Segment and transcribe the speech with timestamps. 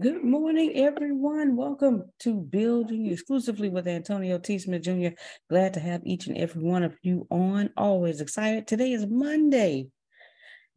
[0.00, 1.54] Good morning, everyone.
[1.54, 4.58] Welcome to Building Exclusively with Antonio T.
[4.58, 5.10] Smith Jr.
[5.48, 7.70] Glad to have each and every one of you on.
[7.76, 8.66] Always excited.
[8.66, 9.86] Today is Monday,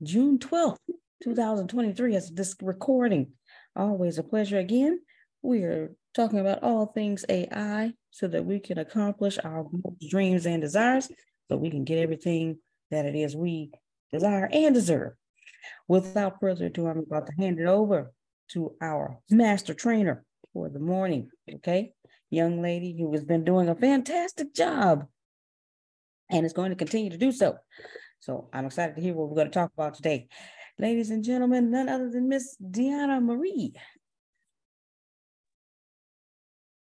[0.04, 0.78] June 12th,
[1.24, 3.32] 2023, as this recording.
[3.76, 5.00] Always a pleasure again.
[5.42, 9.66] We are talking about all things AI so that we can accomplish our
[10.08, 11.10] dreams and desires,
[11.50, 12.60] so we can get everything
[12.92, 13.72] that it is we
[14.14, 15.14] desire and deserve.
[15.88, 18.14] Without further ado, I'm about to hand it over
[18.50, 20.24] to our master trainer
[20.54, 21.30] for the morning.
[21.56, 21.94] Okay.
[22.30, 25.08] Young lady who has been doing a fantastic job
[26.30, 27.58] and is going to continue to do so.
[28.20, 30.28] So I'm excited to hear what we're going to talk about today.
[30.78, 33.74] Ladies and gentlemen, none other than Miss Deanna Marie.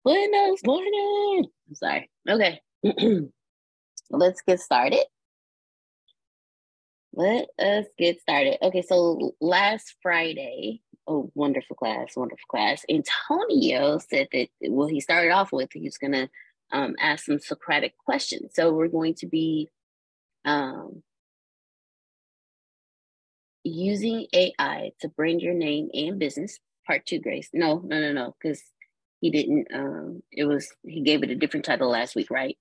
[0.04, 1.46] Buenos morning.
[1.68, 2.10] I'm sorry.
[2.28, 2.60] Okay.
[4.10, 5.04] Let's get started.
[7.14, 8.56] Let us get started.
[8.62, 12.84] Okay, so last Friday, oh, wonderful class, wonderful class.
[12.88, 16.28] Antonio said that, well, he started off with he's going to
[16.72, 18.52] um, ask some Socratic questions.
[18.54, 19.68] So we're going to be
[20.44, 21.02] um,
[23.64, 26.58] using AI to brand your name and business.
[26.86, 27.48] Part two, Grace.
[27.52, 28.62] No, no, no, no, because
[29.20, 29.68] he didn't.
[29.72, 32.56] Um, it was he gave it a different title last week, right?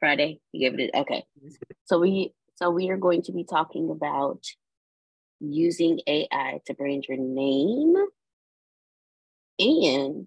[0.00, 0.90] Friday, he gave it.
[0.92, 1.24] A, okay,
[1.84, 4.44] so we so we are going to be talking about
[5.52, 7.94] using AI to brand your name
[9.58, 10.26] and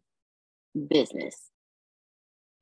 [0.90, 1.50] business.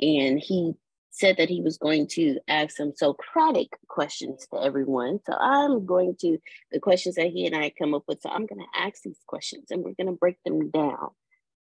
[0.01, 0.73] And he
[1.11, 5.19] said that he was going to ask some Socratic questions to everyone.
[5.25, 6.37] So I'm going to,
[6.71, 9.19] the questions that he and I come up with, so I'm going to ask these
[9.25, 11.09] questions and we're going to break them down.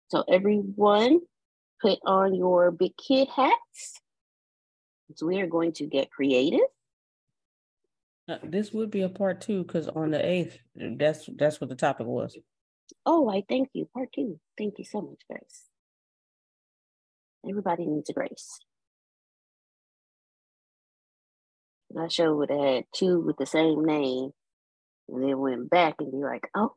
[0.09, 1.21] So everyone
[1.81, 4.01] put on your big kid hats.
[5.17, 6.61] So we are going to get creative
[8.29, 11.77] uh, this would be a part two because on the eighth, that's that's what the
[11.77, 12.37] topic was.
[13.07, 13.89] Oh, I thank you.
[13.95, 14.41] Part two.
[14.59, 15.65] Thank you so much, Grace.
[17.49, 18.61] Everybody needs a grace.
[21.99, 24.31] I show would had two with the same name,
[25.09, 26.75] and then went back and be like, "Oh,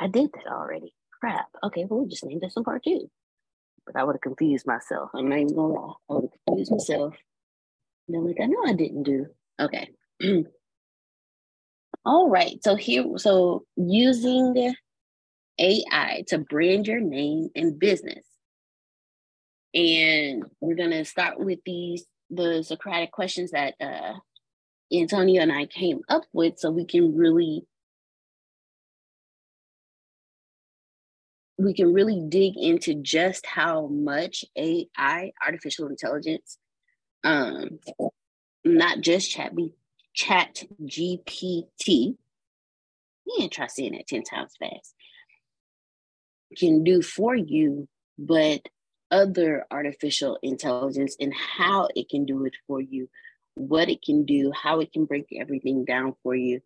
[0.00, 0.94] I did that already.
[1.20, 1.46] Crap.
[1.64, 3.10] Okay, well, we just named this one part two.
[3.86, 5.10] but I would have confused myself.
[5.14, 5.94] I'm not even gonna lie.
[6.10, 7.14] I would have confused myself.
[8.08, 9.26] And I'm like, I know I didn't do.
[9.60, 9.90] Okay.
[12.06, 12.62] All right.
[12.62, 14.74] So here, so using
[15.58, 18.24] AI to brand your name and business.
[19.74, 24.14] And we're gonna start with these the Socratic questions that uh
[24.92, 27.64] Antonio and I came up with so we can really
[31.58, 36.58] we can really dig into just how much AI, artificial intelligence,
[37.24, 37.80] um,
[38.64, 39.72] not just chat be
[40.16, 42.16] chat GPT.
[43.26, 44.94] Yeah, try saying that 10 times fast.
[46.56, 48.62] Can do for you, but
[49.10, 53.08] other artificial intelligence and how it can do it for you,
[53.54, 56.60] what it can do, how it can break everything down for you.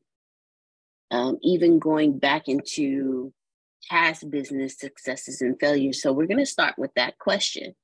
[1.11, 3.33] Um, even going back into
[3.91, 6.01] past business successes and failures.
[6.01, 7.75] So we're going to start with that question.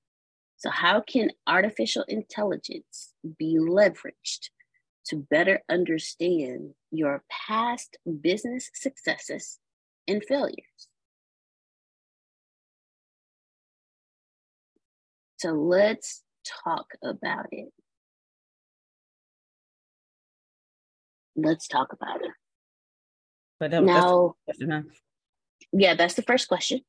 [0.58, 4.50] So, how can artificial intelligence be leveraged
[5.06, 9.58] to better understand your past business successes
[10.08, 10.88] and failures?
[15.38, 16.22] So, let's
[16.64, 17.68] talk about it.
[21.36, 22.30] Let's talk about it.
[23.60, 24.36] But that, now,
[25.72, 26.80] yeah, that's the first question.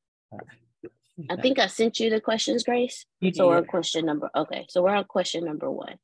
[1.29, 3.05] I think I sent you the questions, Grace.
[3.21, 4.29] You so we're on question number.
[4.35, 5.95] Okay, so we're on question number one.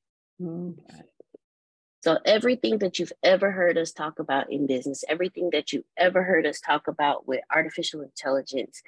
[0.41, 1.03] Okay.
[2.03, 6.21] So everything that you've ever heard us talk about in business, everything that you've ever
[6.21, 8.81] heard us talk about with artificial intelligence,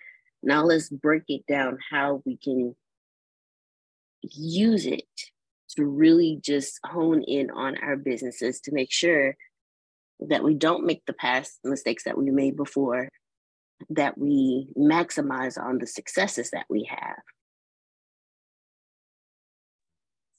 [0.43, 2.75] now let's break it down how we can
[4.21, 5.07] use it
[5.77, 9.37] to really just hone in on our businesses to make sure
[10.19, 13.07] that we don't make the past mistakes that we made before
[13.91, 17.21] that we maximize on the successes that we have.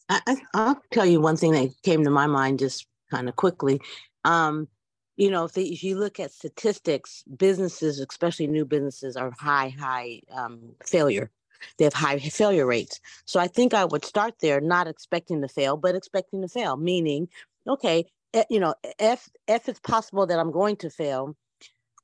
[0.08, 3.80] I, will tell you one thing that came to my mind just kind of quickly.
[4.24, 4.68] Um,
[5.16, 9.74] you know, if, they, if, you look at statistics, businesses, especially new businesses, are high,
[9.78, 11.30] high um, failure.
[11.78, 13.00] They have high failure rates.
[13.24, 16.76] So I think I would start there, not expecting to fail, but expecting to fail.
[16.76, 17.28] Meaning,
[17.66, 18.04] okay,
[18.34, 21.34] eh, you know, if if it's possible that I'm going to fail,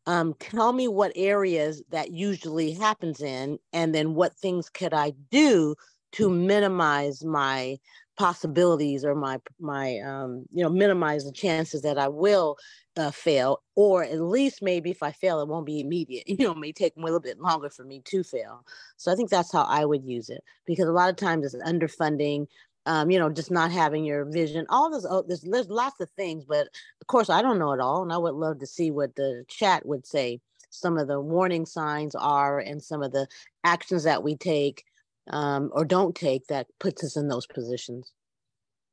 [0.07, 5.13] um, tell me what areas that usually happens in, and then what things could I
[5.31, 5.77] do
[6.13, 7.79] to minimize my
[8.19, 12.57] possibilities or my my um, you know minimize the chances that I will
[12.97, 16.25] uh, fail, or at least maybe if I fail, it won't be immediate.
[16.29, 18.65] You know, may take a little bit longer for me to fail.
[18.97, 21.65] So I think that's how I would use it because a lot of times it's
[21.65, 22.47] underfunding
[22.87, 24.67] um, you know, just not having your vision.
[24.69, 26.69] All this, oh, there's, there's lots of things, but
[27.01, 29.45] of course, I don't know it all, and I would love to see what the
[29.49, 30.41] chat would say.
[30.71, 33.29] Some of the warning signs are, and some of the
[33.63, 34.85] actions that we take
[35.31, 38.13] um, or don't take that puts us in those positions.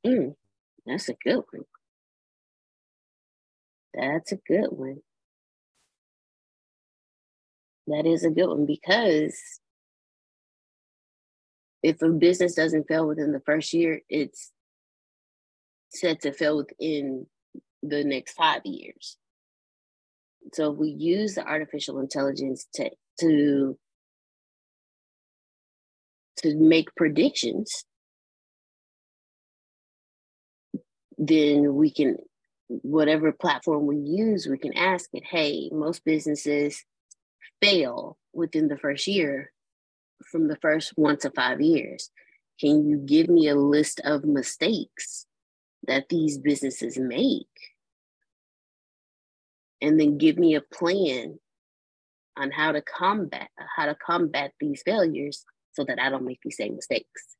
[0.06, 0.34] Mm,
[0.86, 1.64] that's a good one.
[3.94, 5.00] That's a good one.
[7.86, 9.60] That is a good one because
[11.82, 14.52] if a business doesn't fail within the first year, it's
[15.90, 17.26] set to fail within
[17.82, 19.16] the next five years.
[20.52, 22.90] So if we use the artificial intelligence to
[23.20, 23.78] to
[26.42, 27.84] to make predictions,
[31.18, 32.16] then we can
[32.82, 36.84] whatever platform we use, we can ask it, hey, most businesses
[37.60, 39.52] fail within the first year
[40.30, 42.10] from the first one to five years.
[42.60, 45.26] Can you give me a list of mistakes
[45.86, 47.46] that these businesses make?
[49.80, 51.38] And then give me a plan
[52.36, 55.44] on how to combat how to combat these failures
[55.80, 57.36] so that I don't make these same mistakes.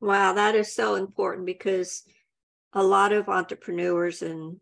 [0.00, 2.02] Wow, that is so important because
[2.74, 4.60] a lot of entrepreneurs and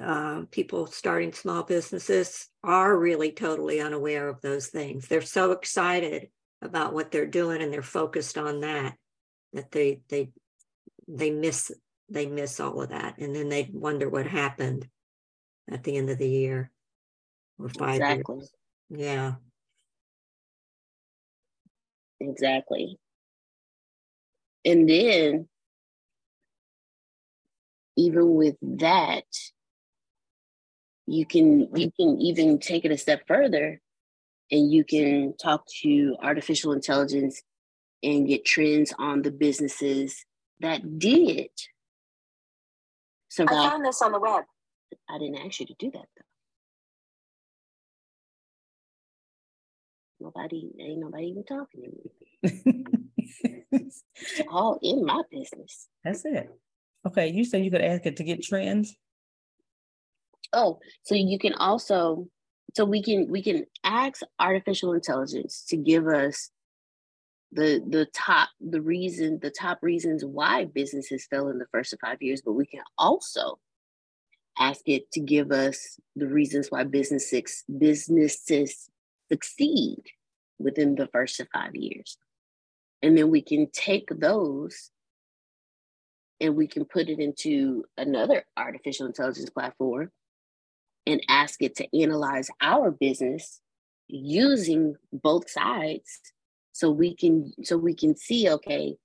[0.00, 5.06] uh, people starting small businesses are really totally unaware of those things.
[5.06, 6.28] They're so excited
[6.60, 8.94] about what they're doing and they're focused on that
[9.52, 10.30] that they they
[11.08, 11.72] they miss
[12.08, 14.86] they miss all of that and then they wonder what happened
[15.70, 16.70] at the end of the year
[17.58, 18.36] or five exactly.
[18.36, 18.50] years.
[18.90, 19.34] Yeah.
[22.20, 22.98] Exactly.
[24.64, 25.48] And then
[27.96, 29.24] even with that,
[31.06, 33.80] you can you can even take it a step further
[34.50, 37.42] and you can talk to artificial intelligence
[38.02, 40.24] and get trends on the businesses
[40.60, 41.48] that did
[43.28, 43.56] survive.
[43.56, 44.44] I found this on the web.
[45.08, 46.29] I didn't ask you to do that though.
[50.20, 52.84] Nobody, ain't nobody even talking to me.
[53.72, 54.02] it's
[54.50, 55.88] all in my business.
[56.04, 56.50] That's it.
[57.06, 58.94] Okay, you said you could ask it to get trends.
[60.52, 62.28] Oh, so you can also,
[62.74, 66.50] so we can we can ask artificial intelligence to give us
[67.52, 72.20] the the top the reason the top reasons why businesses fell in the first five
[72.20, 73.58] years, but we can also
[74.58, 78.90] ask it to give us the reasons why businesses businesses
[79.30, 80.02] succeed
[80.58, 82.16] within the first five years.
[83.02, 84.90] And then we can take those
[86.40, 90.10] and we can put it into another artificial intelligence platform
[91.06, 93.60] and ask it to analyze our business
[94.08, 96.20] using both sides
[96.72, 98.96] so we can so we can see okay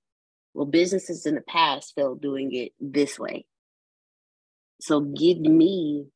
[0.54, 3.44] well businesses in the past failed doing it this way
[4.80, 6.06] so give me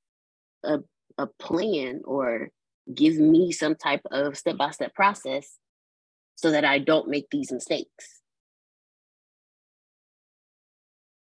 [0.65, 0.79] a,
[1.19, 2.51] a plan or
[2.95, 5.57] give me some type of step-by-step process
[6.37, 8.21] so that i don't make these mistakes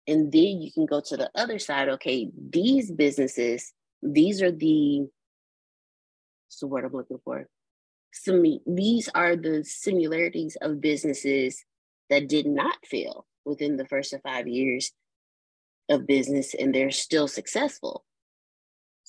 [0.08, 5.00] and then you can go to the other side okay these businesses these are the
[5.00, 7.48] what's the word i'm looking for
[8.14, 11.64] some these are the similarities of businesses
[12.10, 14.92] that did not fail within the first five years
[15.90, 18.06] of business and they're still successful.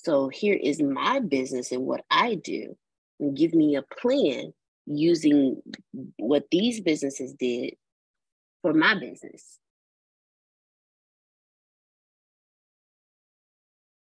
[0.05, 2.77] So here is my business and what I do,
[3.19, 4.53] and give me a plan
[4.85, 5.63] using
[6.17, 7.73] what these businesses did
[8.61, 9.57] for my business.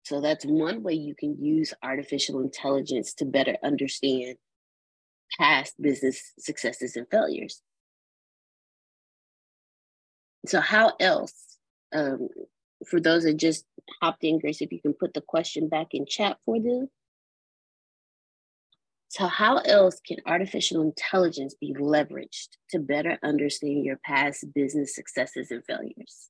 [0.04, 4.36] So that's one way you can use artificial intelligence to better understand
[5.40, 7.62] past business successes and failures.
[10.48, 11.58] So, how else,
[11.94, 12.28] um,
[12.88, 13.66] for those that just
[14.02, 16.90] hopped in, Grace, if you can put the question back in chat for them.
[19.10, 25.52] So, how else can artificial intelligence be leveraged to better understand your past business successes
[25.52, 26.30] and failures?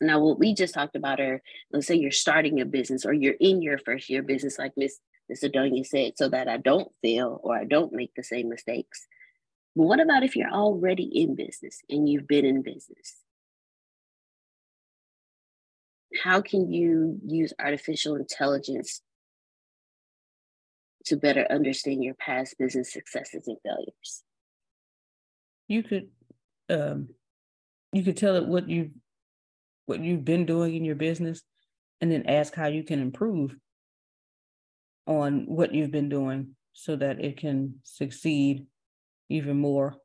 [0.00, 1.42] Now, what we just talked about are,
[1.72, 5.00] let's say you're starting a business or you're in your first year business, like Miss
[5.32, 5.52] Mr.
[5.52, 9.06] Donia said, so that I don't fail or I don't make the same mistakes.
[9.74, 13.25] But what about if you're already in business and you've been in business?
[16.22, 19.00] How can you use artificial intelligence
[21.06, 24.22] to better understand your past business successes and failures?
[25.68, 26.08] You could
[26.68, 27.08] um,
[27.92, 28.90] you could tell it what you
[29.86, 31.42] what you've been doing in your business
[32.00, 33.56] and then ask how you can improve
[35.06, 38.66] on what you've been doing so that it can succeed
[39.28, 39.96] even more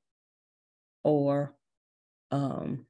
[1.04, 1.54] or
[2.32, 2.86] um,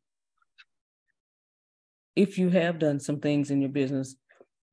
[2.15, 4.15] if you have done some things in your business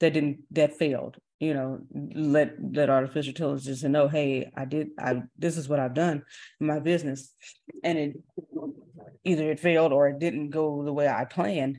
[0.00, 1.78] that didn't that failed you know
[2.14, 6.23] let let artificial intelligence know hey i did i this is what i've done
[6.61, 7.33] in my business
[7.85, 8.16] and it
[9.25, 11.78] either it failed or it didn't go the way i planned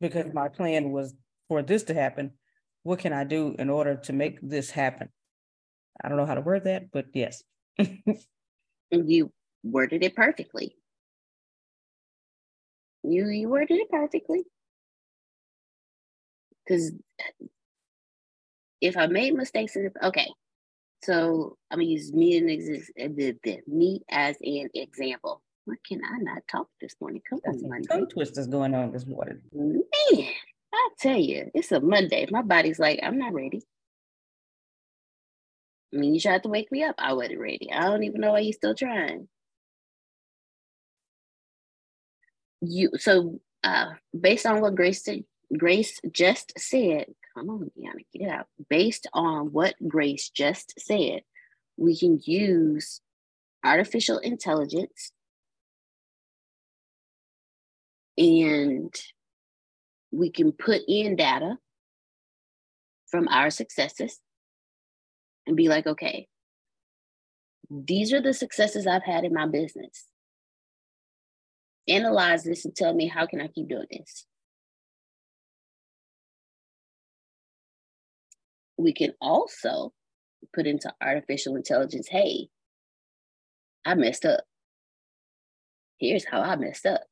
[0.00, 1.14] because my plan was
[1.48, 2.32] for this to happen
[2.88, 5.10] what can I do in order to make this happen?
[6.02, 7.42] I don't know how to word that, but yes.
[8.90, 9.30] you
[9.62, 10.74] worded it perfectly.
[13.02, 14.44] You you worded it perfectly.
[16.64, 16.92] Because
[18.80, 20.28] if I made mistakes, in okay.
[21.02, 25.42] So I'm gonna use me and exist eh, the, the me as an example.
[25.64, 27.22] What can I not talk this morning?
[27.28, 27.86] Come on, Monday.
[27.88, 29.40] Tongue twisters going on this morning.
[29.52, 29.84] Man,
[30.72, 32.26] I tell you, it's a Monday.
[32.30, 33.62] My body's like, I'm not ready.
[35.92, 36.96] I mean, you tried to wake me up.
[36.98, 37.70] I wasn't ready.
[37.72, 39.28] I don't even know why you're still trying.
[42.60, 45.24] You so uh based on what Grace said,
[45.56, 48.46] Grace just said, come on, Deanna, get out.
[48.68, 51.22] Based on what Grace just said,
[51.76, 53.00] we can use
[53.64, 55.12] artificial intelligence
[58.16, 58.94] and
[60.10, 61.56] we can put in data
[63.10, 64.18] from our successes
[65.46, 66.26] and be like, okay,
[67.70, 70.04] these are the successes I've had in my business.
[71.88, 74.26] Analyze this and tell me how can I keep doing this?
[78.76, 79.92] We can also
[80.54, 82.48] put into artificial intelligence, hey,
[83.84, 84.44] I messed up.
[85.98, 87.02] Here's how I messed up.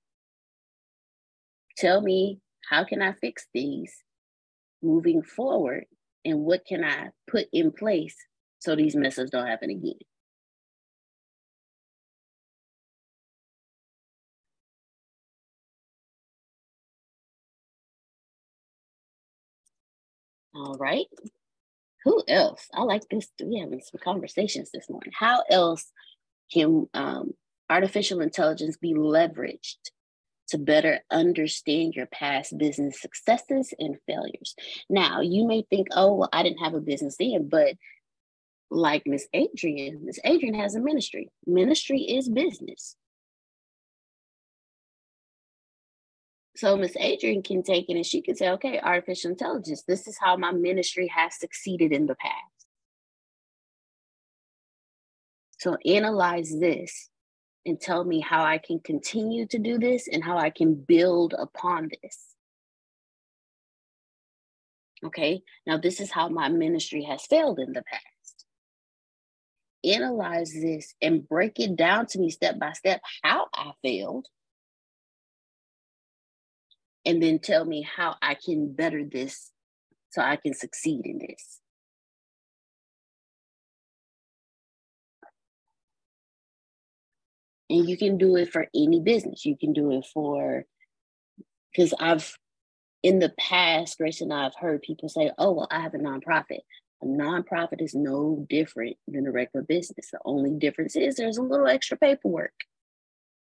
[1.76, 2.40] Tell me
[2.71, 3.95] how can I fix these
[4.83, 5.87] moving forward?
[6.25, 8.16] And what can I put in place
[8.59, 9.95] so these messes don't happen again?
[20.56, 21.06] All right.
[22.04, 22.66] who else?
[22.75, 23.28] I like this.
[23.44, 25.12] We having some conversations this morning.
[25.14, 25.92] How else
[26.52, 27.34] can um,
[27.68, 29.76] artificial intelligence be leveraged
[30.48, 34.54] to better understand your past business successes and failures?
[34.88, 37.75] Now, you may think, oh, well, I didn't have a business then, but
[38.70, 41.30] like Miss Adrian, Miss Adrian has a ministry.
[41.46, 42.96] Ministry is business.
[46.56, 50.16] So Miss Adrian can take it and she can say, okay, artificial intelligence, this is
[50.18, 52.66] how my ministry has succeeded in the past.
[55.58, 57.10] So analyze this
[57.66, 61.34] and tell me how I can continue to do this and how I can build
[61.38, 62.18] upon this.
[65.04, 68.46] Okay, now this is how my ministry has failed in the past.
[69.84, 74.26] Analyze this and break it down to me step by step how I failed
[77.06, 79.52] and then tell me how I can better this
[80.10, 81.60] so I can succeed in this.
[87.70, 89.44] And you can do it for any business.
[89.44, 90.64] You can do it for,
[91.72, 92.36] because I've,
[93.02, 95.98] in the past, Grace and I have heard people say, oh, well, I have a
[95.98, 96.60] nonprofit.
[97.02, 100.10] A nonprofit is no different than a regular business.
[100.10, 102.54] The only difference is there's a little extra paperwork.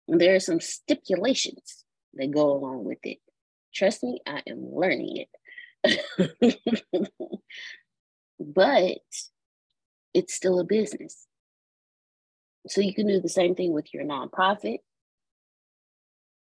[0.06, 1.84] And there are some stipulations
[2.14, 3.18] that go along with it.
[3.78, 5.24] Trust me, I am learning
[5.84, 7.12] it.
[8.40, 8.98] but
[10.12, 11.28] it's still a business.
[12.66, 14.78] So you can do the same thing with your nonprofit.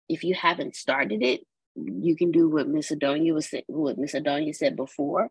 [0.10, 1.42] If you haven't started it,
[1.76, 5.30] you can do what Miss Adonia was what Miss Adonia said before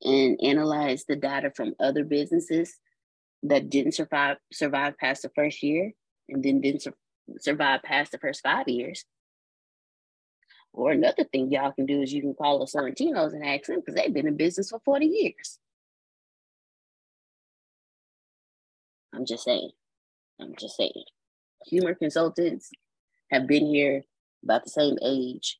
[0.00, 2.78] and analyze the data from other businesses
[3.42, 5.92] that didn't survive survive past the first year
[6.28, 6.94] and then didn't sur-
[7.40, 9.04] survive past the first five years
[10.72, 13.80] or another thing y'all can do is you can call the Sorrentinos and ask them
[13.80, 15.58] because they've been in business for 40 years.
[19.14, 19.70] I'm just saying.
[20.40, 21.04] I'm just saying.
[21.66, 22.70] Humor consultants
[23.30, 24.02] have been here
[24.42, 25.58] about the same age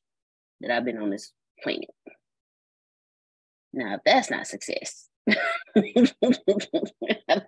[0.61, 1.89] that I've been on this planet.
[3.73, 5.35] Now, if that's not success, I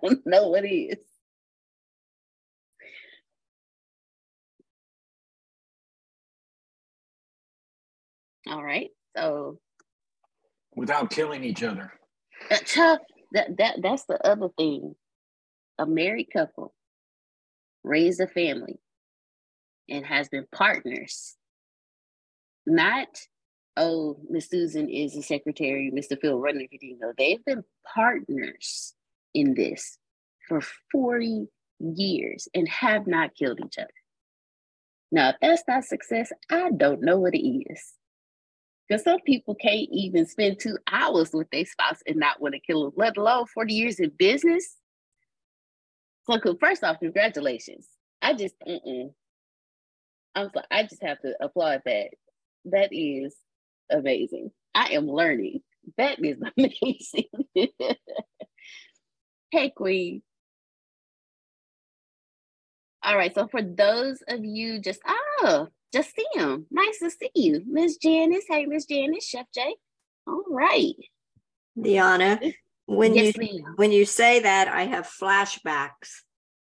[0.02, 0.96] don't know what is.
[8.48, 8.90] All right.
[9.16, 9.58] So
[10.76, 11.92] without killing each other.
[12.50, 12.98] Uh,
[13.32, 14.94] that, that that's the other thing.
[15.78, 16.74] A married couple
[17.82, 18.78] raised a family
[19.88, 21.36] and has been partners.
[22.66, 23.08] Not,
[23.76, 26.20] oh, Miss Susan is the secretary, Mr.
[26.20, 26.98] Phil running everything.
[27.00, 27.62] No, they've been
[27.94, 28.94] partners
[29.34, 29.98] in this
[30.48, 30.60] for
[30.92, 31.46] 40
[31.78, 33.88] years and have not killed each other.
[35.12, 37.95] Now, if that's not success, I don't know what it is.
[38.88, 42.60] Because some people can't even spend two hours with their spouse and not want to
[42.60, 44.76] kill them, let alone 40 years in business.
[46.28, 47.88] So, first off, congratulations.
[48.22, 49.12] I just, mm-mm.
[50.34, 52.10] I'm sorry, I just have to applaud that.
[52.66, 53.34] That is
[53.90, 54.50] amazing.
[54.74, 55.60] I am learning.
[55.98, 57.70] That is amazing.
[59.50, 60.22] hey, Queen.
[63.02, 63.34] All right.
[63.34, 66.66] So, for those of you just, oh, just see him.
[66.70, 68.44] Nice to see you, Miss Janice.
[68.48, 69.76] Hey, Miss Janice, Chef Jay.
[70.26, 70.94] All right,
[71.80, 72.40] Diana.
[72.86, 73.74] When yes, you ma'am.
[73.76, 76.22] when you say that, I have flashbacks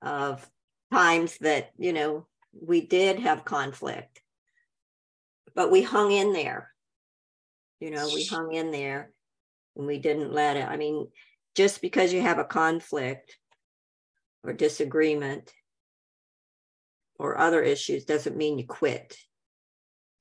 [0.02, 0.48] of
[0.92, 4.22] times that you know we did have conflict,
[5.54, 6.72] but we hung in there.
[7.80, 9.12] You know, we hung in there,
[9.76, 10.68] and we didn't let it.
[10.68, 11.08] I mean,
[11.56, 13.38] just because you have a conflict
[14.44, 15.52] or disagreement
[17.20, 19.16] or other issues doesn't mean you quit.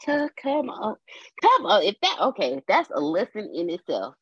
[0.05, 0.29] Come
[0.69, 0.97] on,
[1.43, 1.83] come on.
[1.83, 4.15] If that okay, that's a lesson in itself.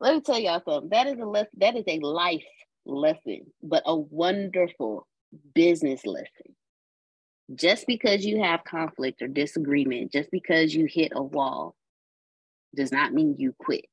[0.00, 0.90] Let me tell y'all something.
[0.90, 1.50] That is a lesson.
[1.58, 2.42] That is a life
[2.84, 5.06] lesson, but a wonderful
[5.54, 6.56] business lesson.
[7.54, 11.74] Just because you have conflict or disagreement, just because you hit a wall,
[12.74, 13.86] does not mean you quit.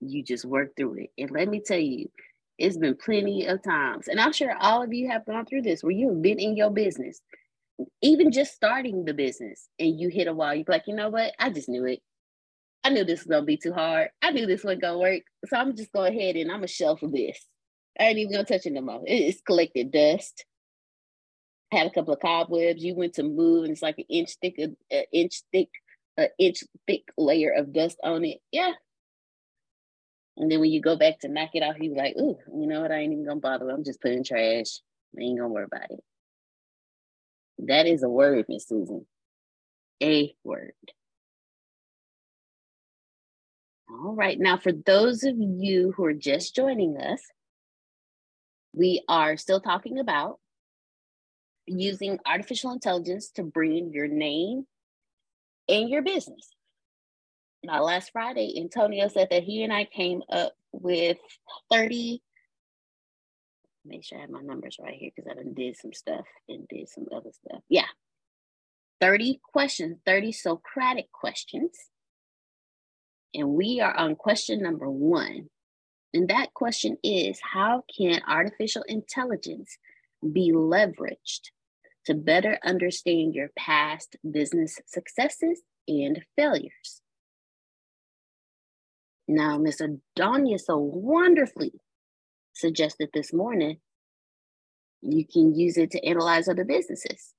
[0.00, 1.10] You just work through it.
[1.16, 2.10] And let me tell you,
[2.60, 5.82] it's been plenty of times, and I'm sure all of you have gone through this
[5.82, 7.20] where you have been in your business,
[8.02, 10.54] even just starting the business, and you hit a wall.
[10.54, 11.32] You're like, you know what?
[11.38, 12.00] I just knew it.
[12.84, 14.10] I knew this was gonna be too hard.
[14.22, 15.22] I knew this wasn't gonna work.
[15.46, 17.46] So I'm just go ahead and I'm gonna shelf this.
[17.98, 19.02] I ain't even gonna touch it no more.
[19.06, 20.44] It's collected dust.
[21.72, 22.84] Had a couple of cobwebs.
[22.84, 24.76] You went to move, and it's like an inch thick, an
[25.12, 25.68] inch thick,
[26.16, 28.38] an inch thick layer of dust on it.
[28.52, 28.72] Yeah,
[30.40, 32.80] and then when you go back to knock it off, you like, ooh, you know
[32.80, 32.90] what?
[32.90, 33.68] I ain't even gonna bother.
[33.68, 34.80] I'm just putting trash.
[35.16, 36.00] I ain't gonna worry about it.
[37.58, 39.06] That is a word, Miss Susan.
[40.02, 40.72] A word.
[43.90, 44.40] All right.
[44.40, 47.20] Now, for those of you who are just joining us,
[48.72, 50.38] we are still talking about
[51.66, 54.66] using artificial intelligence to bring your name
[55.68, 56.48] and your business.
[57.62, 61.18] Now, last Friday, Antonio said that he and I came up with
[61.70, 62.22] 30.
[63.84, 66.66] Make sure I have my numbers right here because I done did some stuff and
[66.68, 67.62] did some other stuff.
[67.68, 67.86] Yeah.
[69.00, 71.76] 30 questions, 30 Socratic questions.
[73.34, 75.48] And we are on question number one.
[76.12, 79.78] And that question is How can artificial intelligence
[80.32, 81.50] be leveraged
[82.06, 86.99] to better understand your past business successes and failures?
[89.30, 89.80] Now, Ms.
[89.80, 91.70] Adonia so wonderfully
[92.52, 93.78] suggested this morning
[95.02, 97.32] you can use it to analyze other businesses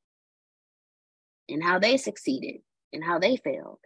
[1.49, 2.61] and how they succeeded
[2.93, 3.79] and how they failed.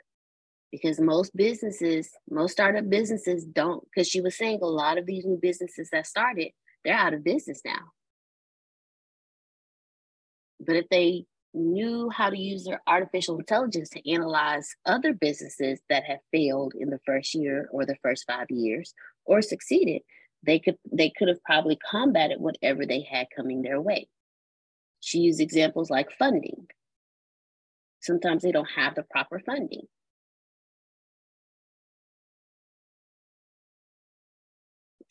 [0.72, 5.26] Because most businesses, most startup businesses don't, because she was saying a lot of these
[5.26, 6.50] new businesses that started,
[6.84, 7.92] they're out of business now.
[10.60, 16.04] But if they knew how to use their artificial intelligence to analyze other businesses that
[16.04, 18.94] have failed in the first year or the first five years
[19.26, 20.02] or succeeded,
[20.46, 24.08] they could they could have probably combated whatever they had coming their way.
[25.00, 26.68] She used examples like funding.
[28.02, 29.88] Sometimes they don't have the proper funding.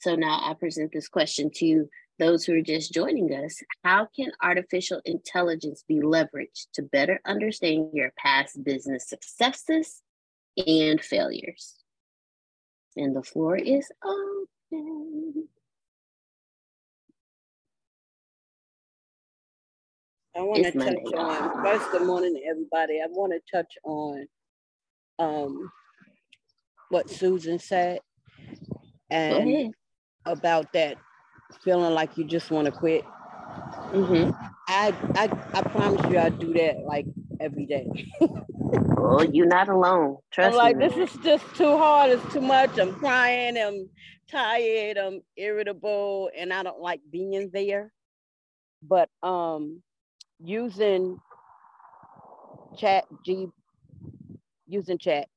[0.01, 4.31] So now I present this question to those who are just joining us, how can
[4.43, 10.03] artificial intelligence be leveraged to better understand your past business successes
[10.67, 11.75] and failures?
[12.97, 15.49] And the floor is open.
[20.37, 21.91] I want to touch on first.
[21.91, 23.01] Good morning, everybody.
[23.01, 24.27] I want to touch on
[25.19, 25.71] um,
[26.89, 28.01] what Susan said
[29.11, 29.75] and
[30.25, 30.97] about that
[31.63, 33.05] feeling like you just want to quit.
[33.93, 34.31] Mm-hmm.
[34.69, 37.07] I, I I promise you I do that like
[37.41, 37.87] every day.
[38.99, 40.17] oh, you're not alone.
[40.33, 40.59] Trust me.
[40.59, 40.89] I'm like, me.
[40.89, 42.13] this is just too hard.
[42.13, 42.79] It's too much.
[42.79, 43.59] I'm crying.
[43.59, 43.89] I'm
[44.31, 44.97] tired.
[44.97, 47.93] I'm irritable, and I don't like being there.
[48.83, 49.83] But um,
[50.43, 51.19] using
[52.77, 53.49] chat G,
[54.67, 55.29] using chat.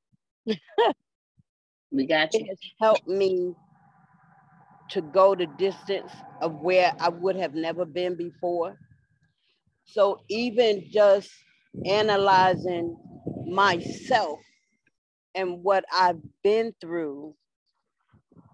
[1.90, 2.40] we got you.
[2.40, 3.54] It has helped me
[4.90, 8.78] to go the distance of where I would have never been before.
[9.84, 11.30] So even just
[11.86, 12.96] analyzing
[13.46, 14.40] myself
[15.34, 17.34] and what I've been through,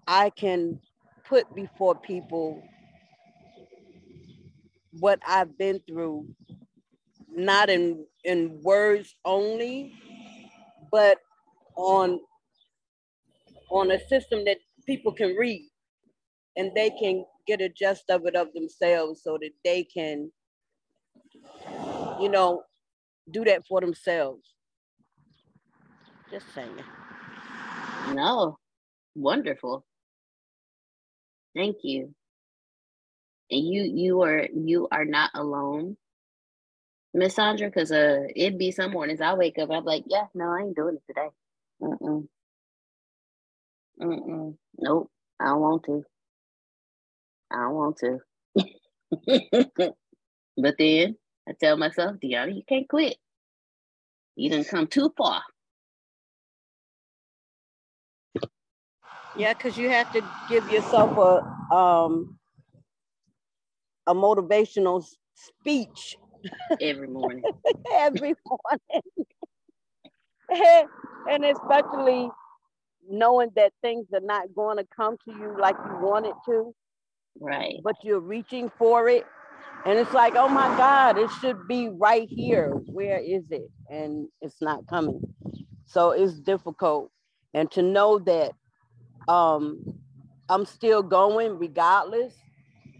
[0.07, 0.79] I can
[1.25, 2.61] put before people
[4.99, 6.27] what I've been through,
[7.29, 9.93] not in, in words only,
[10.91, 11.17] but
[11.75, 12.19] on,
[13.69, 15.69] on a system that people can read
[16.57, 20.31] and they can get a gist of it of themselves so that they can,
[22.19, 22.63] you know,
[23.31, 24.55] do that for themselves.
[26.31, 26.79] Just saying.
[28.13, 28.57] No,
[29.15, 29.85] wonderful.
[31.55, 32.13] Thank you.
[33.51, 35.97] And you you are you are not alone,
[37.13, 40.45] Miss Sandra, because uh it'd be some mornings I wake up, I'm like, yeah, no,
[40.51, 41.29] I ain't doing it today.
[41.81, 42.27] Mm-mm.
[44.01, 44.57] Mm-mm.
[44.79, 46.03] Nope, I don't want to.
[47.55, 48.19] I don't want to.
[50.57, 51.15] but then
[51.47, 53.15] I tell myself, Deanna, you can't quit.
[54.35, 55.41] You didn't come too far.
[59.37, 62.37] Yeah, because you have to give yourself a um
[64.05, 66.17] a motivational speech
[66.81, 67.43] every morning.
[67.93, 69.01] every morning.
[71.29, 72.29] and especially
[73.09, 76.73] knowing that things are not going to come to you like you want it to.
[77.39, 77.75] Right.
[77.83, 79.25] But you're reaching for it.
[79.85, 82.71] And it's like, oh my God, it should be right here.
[82.87, 83.69] Where is it?
[83.89, 85.21] And it's not coming.
[85.85, 87.11] So it's difficult.
[87.53, 88.51] And to know that
[89.27, 89.83] um,
[90.49, 92.33] I'm still going regardless,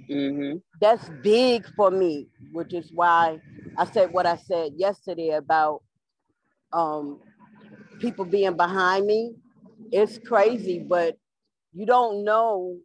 [0.09, 0.57] mm-hmm.
[0.79, 3.39] that's big for me, which is why
[3.77, 5.81] I said what I said yesterday about
[6.71, 7.19] um,
[7.99, 9.33] people being behind me.
[9.91, 11.17] It's crazy, but
[11.73, 12.77] you don't know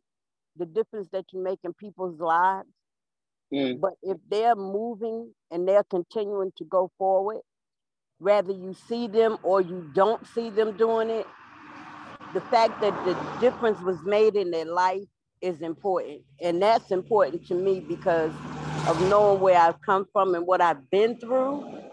[0.56, 2.68] the difference that you make in people's lives.
[3.52, 3.80] Mm.
[3.80, 7.40] But if they're moving and they're continuing to go forward,
[8.18, 11.26] whether you see them or you don't see them doing it,
[12.34, 15.02] the fact that the difference was made in their life
[15.40, 16.20] is important.
[16.40, 18.32] And that's important to me because
[18.86, 21.89] of knowing where I've come from and what I've been through.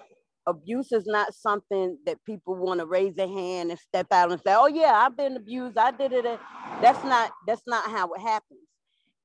[0.47, 4.41] Abuse is not something that people want to raise their hand and step out and
[4.41, 5.77] say, "Oh yeah, I've been abused.
[5.77, 6.39] I did it."
[6.81, 8.62] That's not that's not how it happens.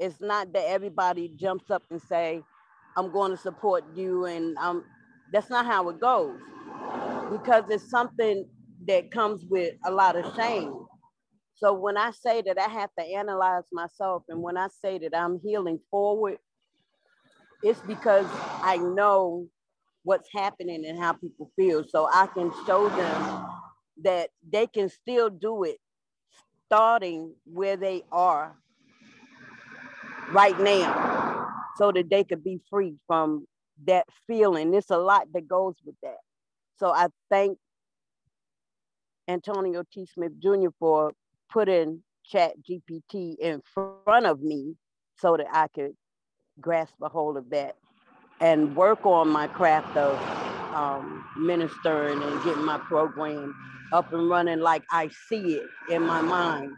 [0.01, 2.43] It's not that everybody jumps up and say,
[2.97, 4.85] "I'm going to support you," and um,
[5.33, 6.39] that's not how it goes
[7.33, 8.47] because it's something
[8.89, 10.75] that comes with a lot of shame.
[11.57, 15.17] So when I say that I have to analyze myself, and when I say that
[15.17, 16.39] I'm healing forward,
[17.63, 18.27] it's because
[18.63, 19.49] I know
[20.05, 21.85] what's happening and how people feel.
[21.89, 23.47] So I can show them
[24.03, 25.79] that they can still do it
[26.67, 28.57] starting where they are
[30.33, 33.47] right now so that they could be free from
[33.87, 34.71] that feeling.
[34.71, 36.19] There's a lot that goes with that.
[36.79, 37.59] So I thank
[39.29, 40.07] Antonio T.
[40.07, 40.71] Smith Jr.
[40.79, 41.13] for
[41.51, 44.75] putting Chat GPT in front of me
[45.17, 45.93] so that I could
[46.61, 47.77] grasp a hold of that
[48.43, 50.19] and work on my craft of
[50.75, 53.55] um, ministering and getting my program
[53.93, 56.73] up and running like I see it in my mind,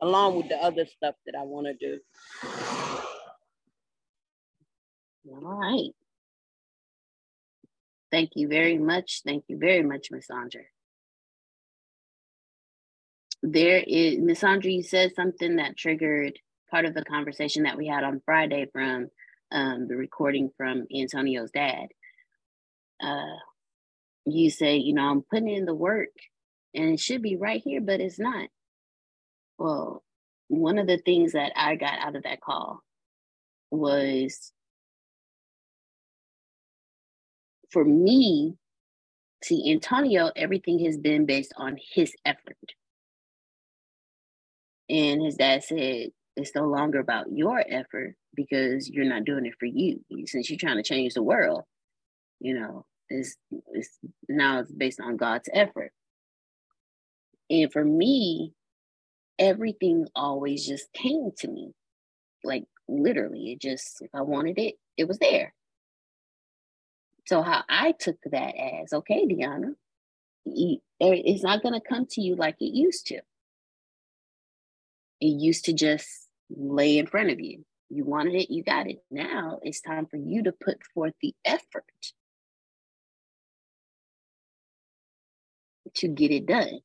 [0.00, 2.00] along with the other stuff that I want to do.
[5.30, 5.90] All right.
[8.10, 9.20] Thank you very much.
[9.26, 10.62] Thank you very much, Miss Sandra.
[13.42, 16.38] There is Miss Sandra, you said something that triggered
[16.70, 19.08] part of the conversation that we had on Friday from
[19.50, 21.88] um, the recording from Antonio's dad.
[23.02, 23.36] Uh,
[24.24, 26.08] you say, you know, I'm putting in the work
[26.74, 28.48] and it should be right here, but it's not.
[29.58, 30.02] Well,
[30.48, 32.80] one of the things that I got out of that call
[33.70, 34.52] was
[37.70, 38.56] for me,
[39.42, 42.56] see, Antonio, everything has been based on his effort.
[44.88, 49.54] And his dad said, it's no longer about your effort because you're not doing it
[49.58, 50.00] for you.
[50.26, 51.62] Since you're trying to change the world,
[52.38, 53.36] you know, it's,
[53.72, 55.92] it's now it's based on God's effort.
[57.48, 58.52] And for me,
[59.38, 61.72] everything always just came to me.
[62.44, 65.54] Like literally, it just, if I wanted it, it was there.
[67.26, 69.74] So how I took that as, okay, Deanna,
[70.44, 73.16] it's not going to come to you like it used to.
[75.20, 77.64] It used to just lay in front of you.
[77.90, 79.02] You wanted it, you got it.
[79.10, 81.84] Now it's time for you to put forth the effort
[85.96, 86.80] to get it done.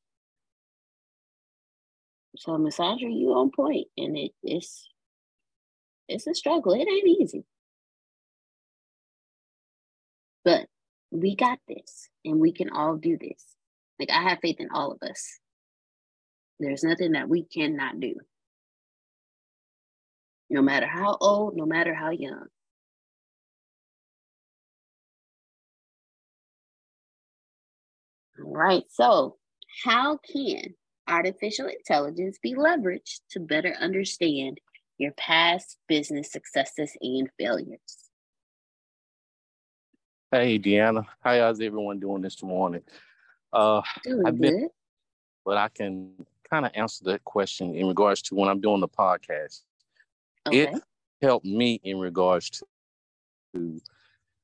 [2.36, 4.88] So Massager, you on point, and it, it's
[6.08, 6.72] it's a struggle.
[6.74, 7.44] It ain't easy,
[10.44, 10.66] but
[11.10, 13.44] we got this, and we can all do this.
[14.00, 15.40] Like I have faith in all of us.
[16.60, 18.14] There's nothing that we cannot do
[20.52, 22.46] no matter how old, no matter how young.
[28.38, 29.38] All right, so
[29.82, 30.74] how can
[31.08, 34.60] artificial intelligence be leveraged to better understand
[34.98, 38.10] your past business successes and failures?
[40.30, 41.06] Hey, Deanna.
[41.20, 42.82] How is everyone doing this morning?
[43.50, 44.50] Uh, Doing I've good.
[44.50, 44.68] been,
[45.46, 46.12] but I can
[46.48, 49.62] kind of answer that question in regards to when I'm doing the podcast.
[50.46, 50.62] Okay.
[50.64, 50.82] It
[51.20, 52.66] helped me in regards to,
[53.54, 53.80] to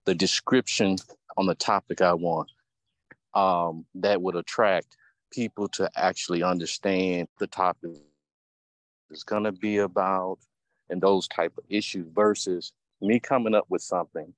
[0.04, 0.96] the description
[1.36, 2.50] on the topic I want
[3.34, 4.96] um, that would attract
[5.30, 7.90] people to actually understand the topic
[9.10, 10.38] is going to be about
[10.90, 14.32] and those type of issues versus me coming up with something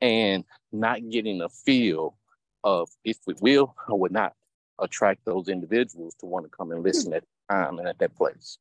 [0.00, 2.16] and not getting a feel
[2.64, 4.34] of if we will or would not
[4.80, 8.14] attract those individuals to want to come and listen at the time and at that
[8.16, 8.58] place.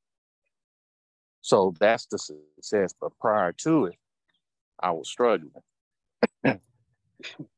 [1.44, 2.96] So that's the success.
[3.02, 3.98] But prior to it,
[4.82, 5.52] I was struggling.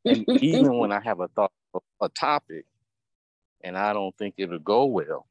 [0.05, 1.51] even when I have a thought
[2.01, 2.65] a topic
[3.63, 5.27] and I don't think it'll go well,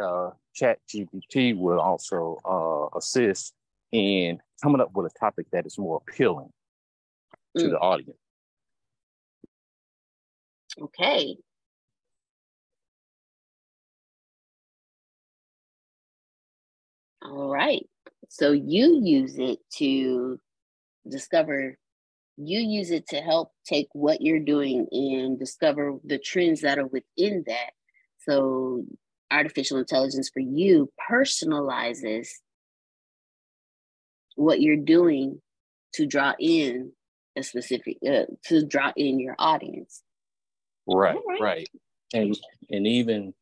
[0.00, 3.54] uh, Chat GPT will also uh, assist
[3.92, 6.50] in coming up with a topic that is more appealing
[7.58, 7.70] to Mm.
[7.70, 8.18] the audience.
[10.80, 11.36] Okay.
[17.26, 17.86] All right.
[18.28, 20.38] So you use it to
[21.08, 21.76] discover,
[22.36, 26.86] you use it to help take what you're doing and discover the trends that are
[26.86, 27.70] within that.
[28.28, 28.84] So
[29.30, 32.28] artificial intelligence for you personalizes
[34.36, 35.40] what you're doing
[35.94, 36.92] to draw in
[37.36, 40.02] a specific, uh, to draw in your audience.
[40.86, 41.40] Right, Alright.
[41.40, 41.68] right.
[42.14, 42.36] And
[42.70, 43.34] and even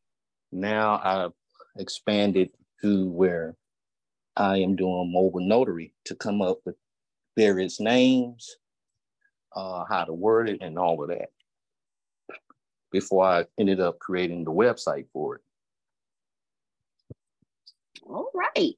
[0.51, 1.33] now I've
[1.77, 2.49] expanded
[2.81, 3.55] to where
[4.37, 6.75] I am doing mobile notary to come up with
[7.37, 8.57] various names,
[9.55, 11.29] uh, how to word it, and all of that
[12.91, 15.41] before I ended up creating the website for it.
[18.03, 18.75] All right.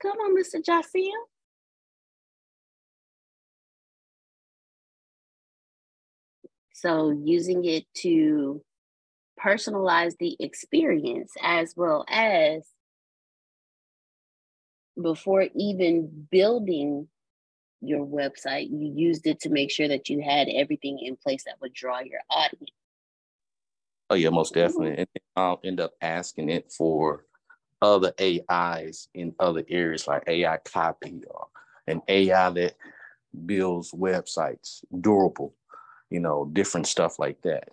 [0.00, 0.64] Come on, Mr.
[0.64, 1.10] Josiah.
[6.72, 8.62] So using it to
[9.44, 12.62] personalize the experience as well as
[15.00, 17.08] before even building
[17.80, 21.60] your website, you used it to make sure that you had everything in place that
[21.60, 22.70] would draw your audience.
[24.10, 24.60] Oh yeah, most mm-hmm.
[24.60, 24.98] definitely.
[24.98, 27.24] And I'll end up asking it for
[27.80, 31.48] other AIs in other areas like AI copy or
[31.88, 32.74] an AI that
[33.46, 35.54] builds websites, durable,
[36.10, 37.70] you know, different stuff like that.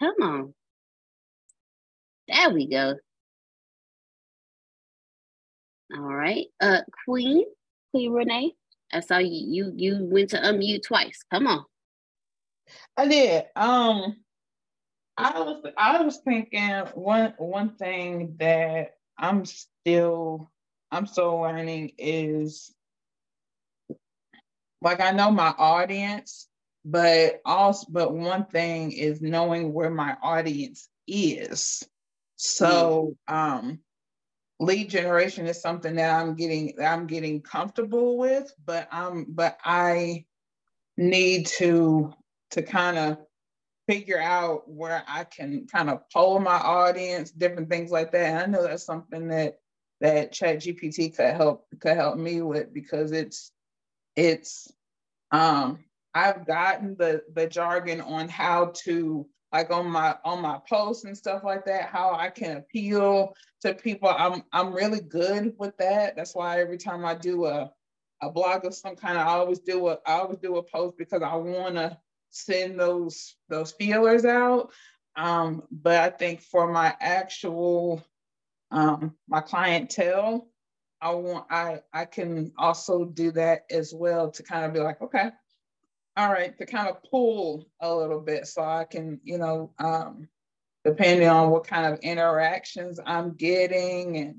[0.00, 0.54] Come on.
[2.28, 2.96] There we go.
[5.94, 6.46] All right.
[6.60, 7.44] Uh Queen,
[7.92, 8.54] Queen Renee.
[8.92, 11.22] I saw you you you went to unmute twice.
[11.30, 11.64] Come on.
[12.96, 13.44] I did.
[13.56, 14.16] Um
[15.16, 20.50] I was I was thinking one one thing that I'm still
[20.90, 22.72] I'm still learning is
[24.80, 26.48] like I know my audience,
[26.84, 31.82] but also but one thing is knowing where my audience is.
[32.36, 33.34] So mm.
[33.34, 33.80] um
[34.60, 39.58] lead generation is something that I'm getting that I'm getting comfortable with, but um but
[39.64, 40.24] I
[40.96, 42.12] need to
[42.50, 43.18] to kind of
[43.88, 48.26] figure out where I can kind of poll my audience, different things like that.
[48.26, 49.58] And I know that's something that
[50.00, 53.50] that Chat GPT could help could help me with because it's
[54.16, 54.72] it's
[55.30, 61.04] um I've gotten the the jargon on how to like on my on my posts
[61.04, 64.08] and stuff like that how i can appeal to people.
[64.08, 66.16] I'm i'm really good with that.
[66.16, 67.70] That's why every time i do a
[68.20, 71.22] a blog of some kind i always do a i always do a post because
[71.22, 71.96] i want to
[72.30, 74.70] send those those feelers out.
[75.16, 78.04] Um, but i think for my actual
[78.70, 80.48] um, my clientele
[81.00, 85.00] i want i i can also do that as well to kind of be like
[85.00, 85.30] okay
[86.18, 90.28] all right, to kind of pull a little bit so I can, you know, um,
[90.84, 94.34] depending on what kind of interactions I'm getting and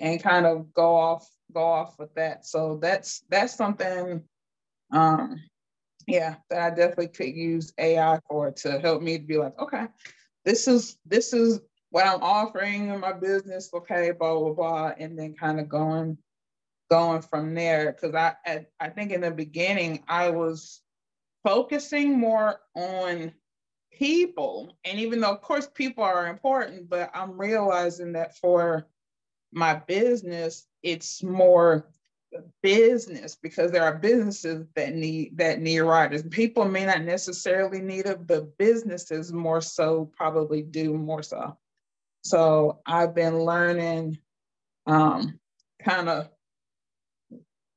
[0.00, 2.46] and kind of go off go off with that.
[2.46, 4.22] So that's that's something
[4.92, 5.36] um
[6.06, 9.86] yeah, that I definitely could use AI for to help me to be like, okay,
[10.46, 11.60] this is this is
[11.90, 16.16] what I'm offering in my business, okay, blah blah blah, and then kind of going
[16.90, 17.92] going from there.
[17.92, 20.80] Cause I I think in the beginning I was
[21.44, 23.32] focusing more on
[23.92, 24.76] people.
[24.84, 28.86] And even though, of course, people are important, but I'm realizing that for
[29.52, 31.88] my business, it's more
[32.62, 36.22] business because there are businesses that need that need writers.
[36.24, 41.56] People may not necessarily need it, but businesses more so probably do more so.
[42.22, 44.18] So I've been learning
[44.86, 45.38] um,
[45.82, 46.28] kind of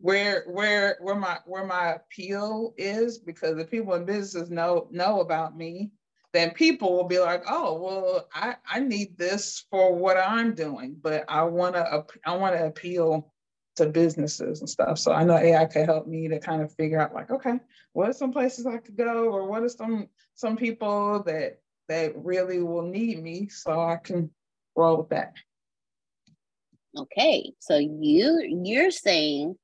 [0.01, 5.21] where where where my where my appeal is because if people in business know know
[5.21, 5.91] about me
[6.33, 10.95] then people will be like oh well i i need this for what i'm doing
[11.01, 13.31] but i want to i want to appeal
[13.75, 14.97] to businesses and stuff.
[14.97, 17.59] So i know ai could help me to kind of figure out like okay
[17.93, 21.59] what are some places i could go or what are some some people that
[21.89, 24.31] that really will need me so i can
[24.75, 25.33] roll with that?
[26.97, 29.55] Okay so you you're saying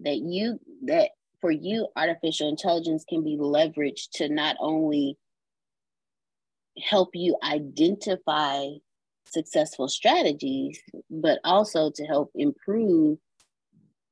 [0.00, 5.16] that you that for you artificial intelligence can be leveraged to not only
[6.82, 8.66] help you identify
[9.26, 10.80] successful strategies
[11.10, 13.18] but also to help improve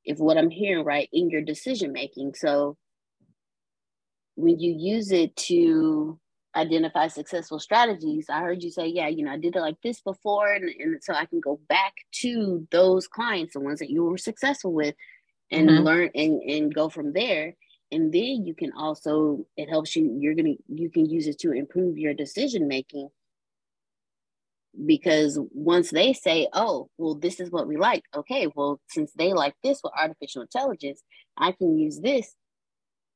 [0.05, 2.35] if what i'm hearing right in your decision making.
[2.35, 2.77] So
[4.37, 6.19] when you use it to
[6.57, 10.01] identify successful strategies i heard you say yeah you know i did it like this
[10.01, 14.05] before and, and so i can go back to those clients the ones that you
[14.05, 14.95] were successful with
[15.51, 15.85] and mm-hmm.
[15.85, 17.55] learn and, and go from there.
[17.93, 21.53] And then you can also it helps you you're gonna you can use it to
[21.53, 23.09] improve your decision making.
[24.87, 28.03] Because once they say oh well this is what we like.
[28.15, 31.03] Okay well since they like this with artificial intelligence
[31.39, 32.35] i can use this.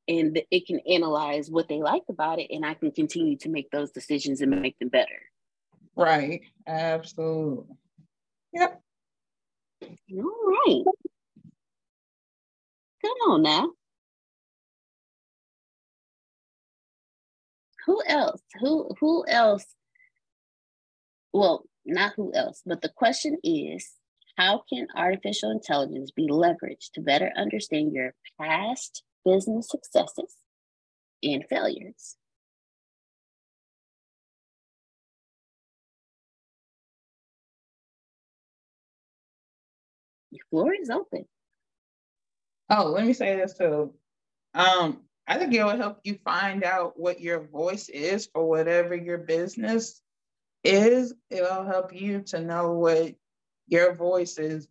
[0.07, 3.69] And it can analyze what they like about it and i can continue to make
[3.71, 5.21] those decisions and make them better.
[5.95, 6.41] Right.
[6.67, 7.75] Absolutely.
[8.53, 8.81] Yep.
[9.83, 10.85] All right
[13.01, 13.71] Come on now.
[17.85, 18.41] Who else?
[18.61, 19.65] Who who else?
[21.33, 23.95] Well, not who else, but the question is,
[24.37, 30.35] How can artificial intelligence be leveraged to better understand your past business successes
[31.23, 32.17] and failures?
[40.31, 41.25] The floor is open.
[42.69, 43.93] Oh, let me say this too.
[44.53, 48.95] Um, I think it will help you find out what your voice is for whatever
[48.95, 50.01] your business
[50.63, 51.13] is.
[51.29, 53.15] It'll help you to know what
[53.67, 54.67] your voice is.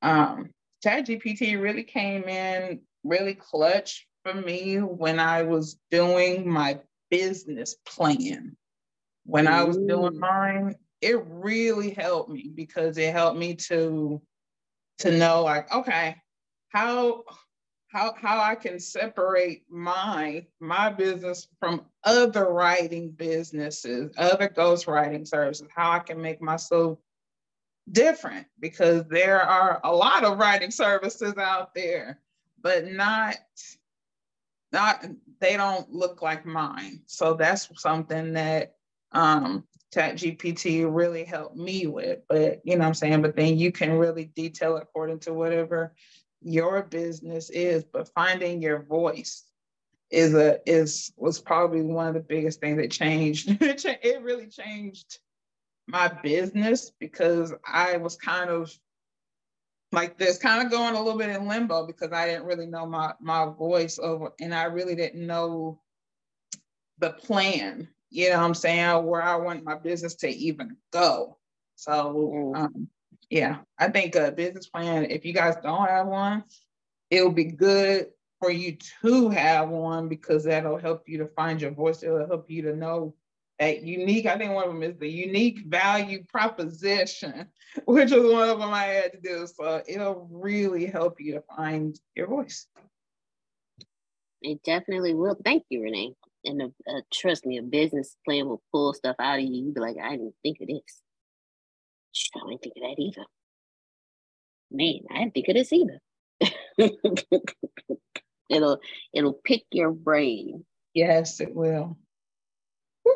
[0.00, 0.50] Um,
[0.84, 6.80] ChatGPT really came in really clutch for me when I was doing my
[7.10, 8.56] business plan.
[9.24, 14.20] When I was doing mine, it really helped me because it helped me to
[14.98, 16.16] to know like okay
[16.72, 17.24] how
[17.88, 25.68] how how I can separate my my business from other writing businesses, other ghostwriting services,
[25.74, 26.98] how I can make myself
[27.90, 32.20] different because there are a lot of writing services out there,
[32.62, 33.36] but not
[34.72, 35.04] not
[35.40, 37.02] they don't look like mine.
[37.06, 38.76] So that's something that
[39.12, 43.70] um chat gpt really helped me with but you know i'm saying but then you
[43.70, 45.94] can really detail according to whatever
[46.44, 49.44] your business is but finding your voice
[50.10, 55.18] is a is was probably one of the biggest things that changed it really changed
[55.86, 58.72] my business because i was kind of
[59.92, 62.86] like this kind of going a little bit in limbo because i didn't really know
[62.86, 65.80] my my voice over and i really didn't know
[66.98, 71.38] the plan you know what I'm saying, where I want my business to even go.
[71.76, 72.88] So um,
[73.30, 76.44] yeah, I think a business plan, if you guys don't have one,
[77.10, 78.08] it'll be good
[78.40, 82.02] for you to have one because that'll help you to find your voice.
[82.02, 83.14] It'll help you to know
[83.58, 87.46] that unique, I think one of them is the unique value proposition,
[87.84, 89.46] which is one of them I had to do.
[89.46, 92.66] So it'll really help you to find your voice.
[94.40, 95.36] It definitely will.
[95.44, 96.14] Thank you, Renee
[96.44, 99.64] and a, a, trust me, a business plan will pull stuff out of you.
[99.64, 101.01] You'd be like, I didn't think of this.
[102.34, 103.26] I didn't think of that either.
[104.70, 106.00] Man, I didn't think of this either.
[108.50, 108.80] it'll
[109.12, 110.64] it'll pick your brain.
[110.94, 111.96] Yes, it will.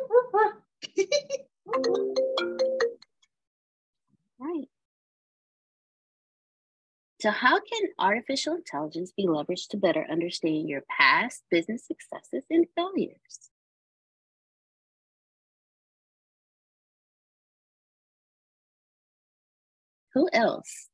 [4.38, 4.68] right.
[7.20, 12.66] So, how can artificial intelligence be leveraged to better understand your past business successes and
[12.76, 13.50] failures?
[20.16, 20.88] Who else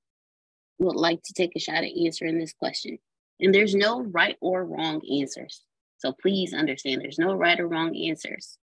[0.81, 2.99] would like to take a shot at answering this question?
[3.39, 5.63] And there's no right or wrong answers.
[5.99, 8.59] So please understand there's no right or wrong answers.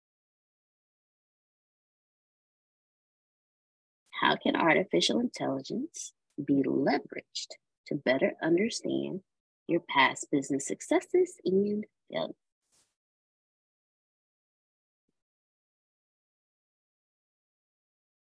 [4.10, 7.52] How can artificial intelligence be leveraged
[7.90, 9.22] to better understand
[9.68, 12.34] your past business successes and failures.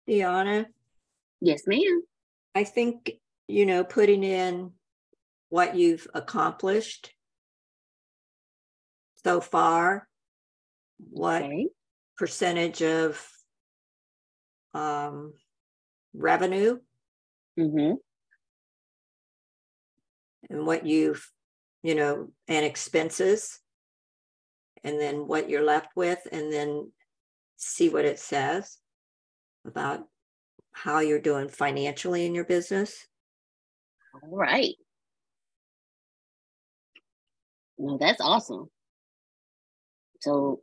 [0.08, 0.66] Deanna?
[1.40, 2.02] Yes, ma'am.
[2.56, 3.12] I think,
[3.46, 4.72] you know, putting in
[5.50, 7.12] what you've accomplished
[9.24, 10.08] so far,
[11.10, 11.68] what okay.
[12.16, 13.24] percentage of
[14.74, 15.34] um,
[16.14, 16.78] revenue
[17.58, 17.94] Mm-hmm.
[20.50, 21.28] And what you've,
[21.82, 23.58] you know, and expenses,
[24.84, 26.92] and then what you're left with, and then
[27.56, 28.78] see what it says
[29.66, 30.06] about
[30.76, 33.06] how you're doing financially in your business.
[34.14, 34.74] All right.
[37.78, 38.68] Well, that's awesome.
[40.20, 40.60] So,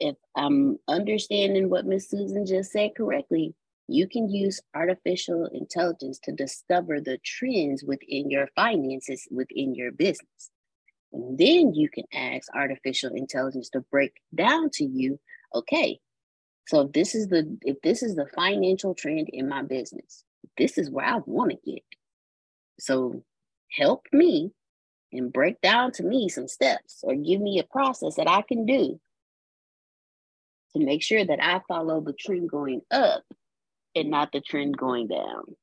[0.00, 3.54] if I'm understanding what Miss Susan just said correctly,
[3.86, 10.50] you can use artificial intelligence to discover the trends within your finances within your business.
[11.12, 15.20] And then you can ask artificial intelligence to break down to you,
[15.54, 16.00] okay,
[16.66, 20.24] so if this is the if this is the financial trend in my business,
[20.56, 21.82] this is where I want to get.
[22.78, 23.22] So
[23.70, 24.52] help me
[25.12, 28.66] and break down to me some steps or give me a process that I can
[28.66, 28.98] do
[30.74, 33.22] to make sure that I follow the trend going up
[33.94, 35.56] and not the trend going down.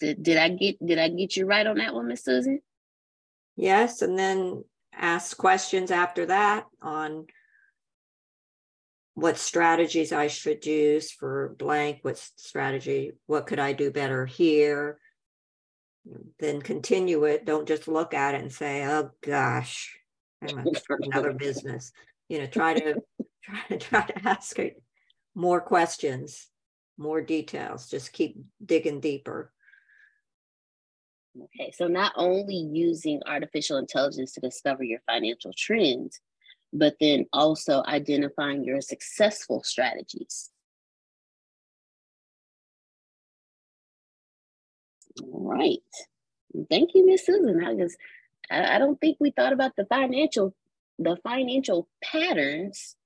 [0.00, 2.60] Did, did I get did I get you right on that one, Miss Susan?
[3.56, 4.64] Yes, and then
[4.98, 7.26] ask questions after that on
[9.14, 14.98] what strategies I should use for blank, what strategy, what could I do better here?
[16.40, 17.46] Then continue it.
[17.46, 19.96] Don't just look at it and say, oh gosh,
[20.42, 21.92] I'm gonna start another business.
[22.28, 22.94] You know, try to
[23.42, 24.56] try to try to ask
[25.34, 26.48] more questions,
[26.98, 27.88] more details.
[27.88, 29.52] Just keep digging deeper.
[31.42, 36.20] Okay, so not only using artificial intelligence to discover your financial trends,
[36.72, 40.50] but then also identifying your successful strategies.
[45.22, 45.78] All right.
[46.70, 47.64] Thank you, Miss Susan.
[47.64, 47.96] I just
[48.50, 50.54] I, I don't think we thought about the financial
[50.98, 52.96] the financial patterns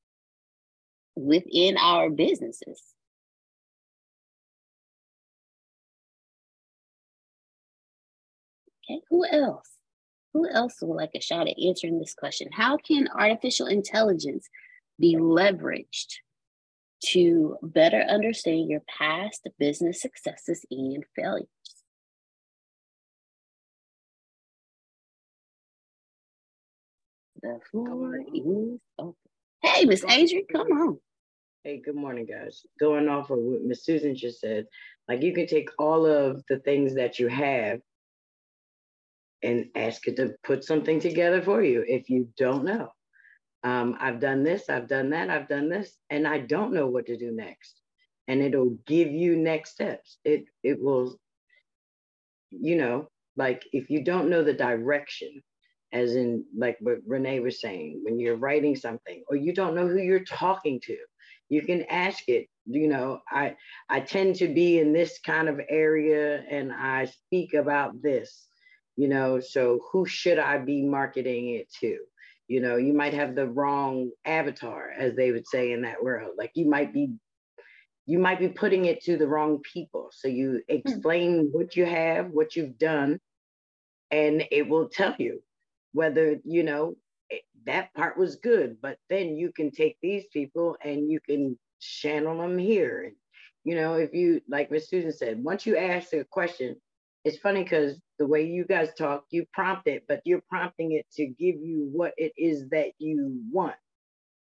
[1.16, 2.82] within our businesses.
[8.90, 9.70] Okay, who else?
[10.34, 12.48] Who else would like a shot at answering this question?
[12.52, 14.48] How can artificial intelligence
[14.98, 16.14] be leveraged
[17.06, 21.46] to better understand your past business successes and failures?
[27.42, 29.14] The floor is open.
[29.62, 30.98] Hey, Miss Adrian, come on.
[31.62, 32.64] Hey, good morning, guys.
[32.80, 34.66] Going off of what Miss Susan just said,
[35.08, 37.80] like you can take all of the things that you have
[39.42, 42.88] and ask it to put something together for you if you don't know.
[43.64, 47.06] Um, I've done this, I've done that, I've done this, and I don't know what
[47.06, 47.80] to do next.
[48.28, 50.18] And it'll give you next steps.
[50.24, 51.18] It it will,
[52.50, 55.42] you know, like if you don't know the direction,
[55.92, 59.88] as in like what Renee was saying, when you're writing something or you don't know
[59.88, 60.96] who you're talking to,
[61.48, 62.48] you can ask it.
[62.66, 63.56] You know, I
[63.88, 68.47] I tend to be in this kind of area and I speak about this,
[68.98, 71.98] you know, so who should I be marketing it to?
[72.48, 76.32] You know, you might have the wrong avatar, as they would say in that world.
[76.36, 77.14] Like you might be
[78.06, 80.10] you might be putting it to the wrong people.
[80.12, 80.74] So you hmm.
[80.74, 81.48] explain mm.
[81.52, 83.20] what you have, what you've done,
[84.10, 85.42] and it will tell you
[85.92, 86.96] whether you know
[87.30, 91.58] eh, that part was good but then you can take these people and you can
[91.80, 93.12] channel them here
[93.64, 96.76] you know if you like miss susan said once you ask a question
[97.28, 101.06] it's funny because the way you guys talk you prompt it but you're prompting it
[101.12, 103.76] to give you what it is that you want.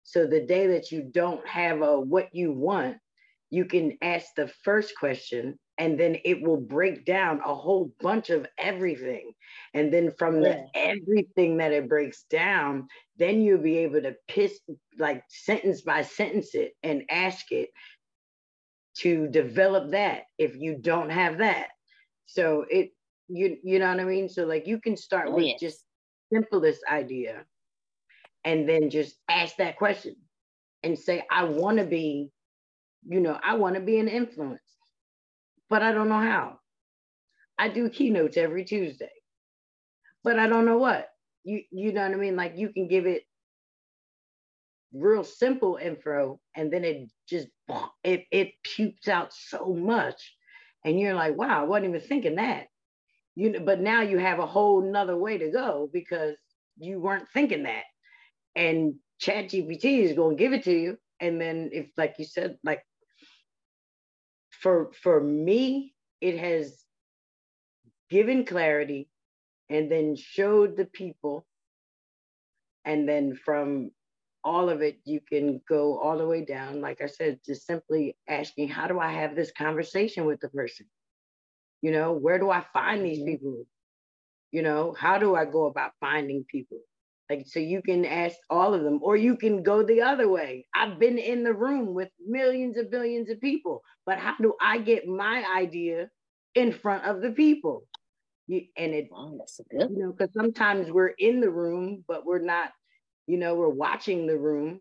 [0.04, 2.96] So the day that you don't have a what you want
[3.50, 8.30] you can ask the first question and then it will break down a whole bunch
[8.30, 9.32] of everything.
[9.74, 12.86] And then from the everything that it breaks down
[13.18, 14.58] then you'll be able to piss
[14.98, 17.70] like sentence by sentence it and ask it
[18.98, 21.68] to develop that if you don't have that
[22.28, 22.92] so it
[23.26, 25.60] you you know what i mean so like you can start oh, with yes.
[25.60, 25.84] just
[26.32, 27.44] simplest idea
[28.44, 30.14] and then just ask that question
[30.84, 32.30] and say i want to be
[33.08, 34.60] you know i want to be an influence
[35.68, 36.58] but I don't know how.
[37.58, 39.10] I do keynotes every Tuesday,
[40.24, 41.08] but I don't know what.
[41.44, 42.36] You you know what I mean?
[42.36, 43.24] Like you can give it
[44.92, 47.48] real simple info and then it just
[48.02, 50.34] it it pukes out so much
[50.84, 52.66] and you're like wow i wasn't even thinking that.
[53.34, 56.36] You know but now you have a whole nother way to go because
[56.78, 57.84] you weren't thinking that.
[58.56, 60.98] And chat gpt is going to give it to you.
[61.20, 62.82] And then if like you said like
[64.50, 66.84] for for me, it has
[68.10, 69.08] given clarity
[69.68, 71.46] and then showed the people.
[72.84, 73.90] And then from
[74.44, 78.16] all of it, you can go all the way down, like I said, just simply
[78.28, 80.86] asking, how do I have this conversation with the person?
[81.82, 83.30] You know, where do I find these mm-hmm.
[83.30, 83.66] people?
[84.50, 86.78] You know, how do I go about finding people?
[87.28, 90.66] Like, so you can ask all of them, or you can go the other way.
[90.74, 94.78] I've been in the room with millions of billions of people, but how do I
[94.78, 96.08] get my idea
[96.54, 97.84] in front of the people?
[98.46, 99.90] You, and it, that's good.
[99.90, 102.70] You know, because sometimes we're in the room, but we're not,
[103.28, 104.80] you know, we're watching the room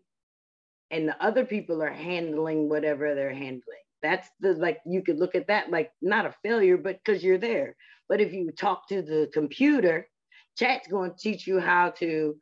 [0.90, 3.62] and the other people are handling whatever they're handling.
[4.02, 7.38] That's the like, you could look at that like not a failure, but because you're
[7.38, 7.76] there.
[8.08, 10.08] But if you talk to the computer,
[10.56, 12.36] Chat's going to teach you how to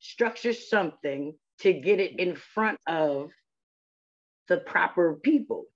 [0.00, 3.30] structure something to get it in front of
[4.48, 5.66] the proper people.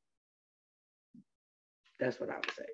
[2.01, 2.65] That's what I would say.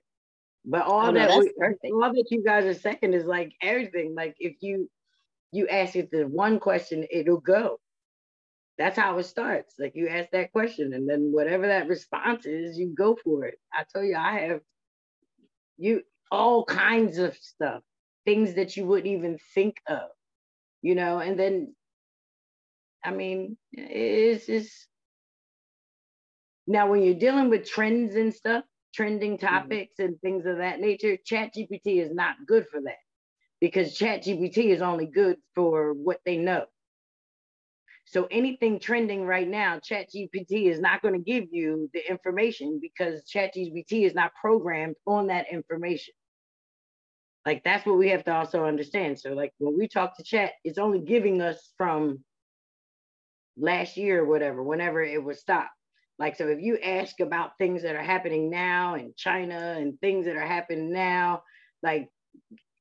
[0.65, 4.15] But all oh, that no, we, all that you guys are saying is like everything.
[4.15, 4.89] Like if you
[5.53, 7.79] you ask it the one question, it'll go.
[8.79, 9.75] That's how it starts.
[9.79, 13.59] Like you ask that question, and then whatever that response is, you go for it.
[13.73, 14.61] I tell you, I have
[15.77, 17.83] you all kinds of stuff
[18.25, 20.09] things that you wouldn't even think of,
[20.83, 21.75] you know, and then,
[23.05, 24.87] I mean, it's just,
[26.67, 29.47] now when you're dealing with trends and stuff, trending mm-hmm.
[29.47, 30.13] topics mm-hmm.
[30.13, 32.99] and things of that nature, Chat GPT is not good for that
[33.61, 36.67] because Chat GPT is only good for what they know.
[38.11, 43.23] So anything trending right now, ChatGPT is not going to give you the information because
[43.33, 46.13] ChatGPT is not programmed on that information.
[47.47, 49.21] Like that's what we have to also understand.
[49.21, 52.25] So like when we talk to chat, it's only giving us from
[53.57, 55.71] last year or whatever, whenever it was stopped.
[56.19, 60.27] Like so if you ask about things that are happening now in China and things
[60.27, 61.43] that are happening now,
[61.83, 62.09] like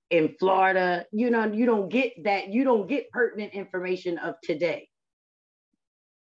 [0.09, 4.89] in Florida, you know, you don't get that, you don't get pertinent information of today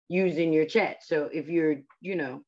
[0.10, 0.98] using your chat.
[1.04, 2.44] So if you're, you know,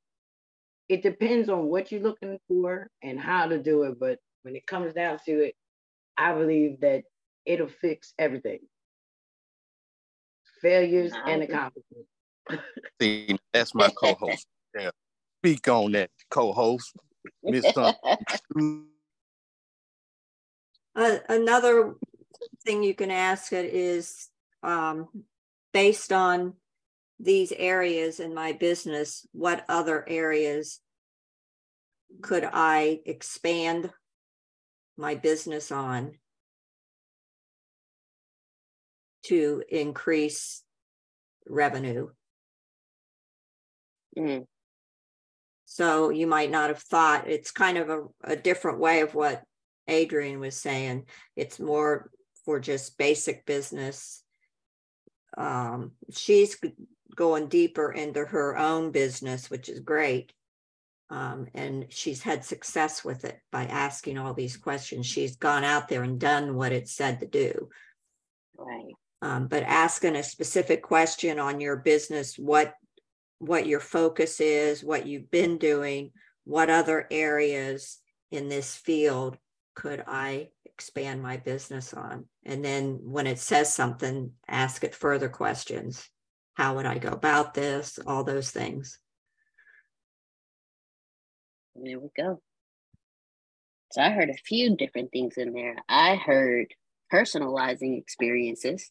[0.89, 3.99] it depends on what you're looking for and how to do it.
[3.99, 5.55] But when it comes down to it,
[6.17, 7.03] I believe that
[7.45, 8.59] it'll fix everything.
[10.61, 12.09] Failures and accomplishments.
[13.01, 14.47] See, that's my co-host.
[14.75, 14.89] Yeah.
[15.41, 16.95] Speak on that, co-host.
[17.43, 17.71] Miss
[20.95, 21.95] uh, another
[22.65, 24.29] thing you can ask it is
[24.61, 25.07] um,
[25.73, 26.53] based on
[27.19, 30.79] these areas in my business, what other areas
[32.21, 33.91] could I expand
[34.97, 36.13] my business on
[39.23, 40.63] to increase
[41.47, 42.09] revenue.
[44.17, 44.45] Mm.
[45.65, 49.43] So you might not have thought it's kind of a, a different way of what
[49.87, 51.05] Adrian was saying.
[51.35, 52.09] It's more
[52.45, 54.23] for just basic business.
[55.37, 56.57] Um, she's
[57.15, 60.33] going deeper into her own business, which is great.
[61.09, 65.05] Um, and she's had success with it by asking all these questions.
[65.05, 67.69] She's gone out there and done what it said to do.
[68.57, 68.93] Right.
[69.21, 72.73] Um, but asking a specific question on your business, what
[73.39, 76.11] what your focus is, what you've been doing,
[76.45, 77.99] what other areas
[78.31, 79.37] in this field
[79.75, 82.25] could I expand my business on?
[82.45, 86.09] And then when it says something, ask it further questions.
[86.55, 87.99] How would I go about this?
[88.05, 88.99] All those things.
[91.75, 92.41] There we go.
[93.91, 95.75] So I heard a few different things in there.
[95.87, 96.73] I heard
[97.11, 98.89] personalizing experiences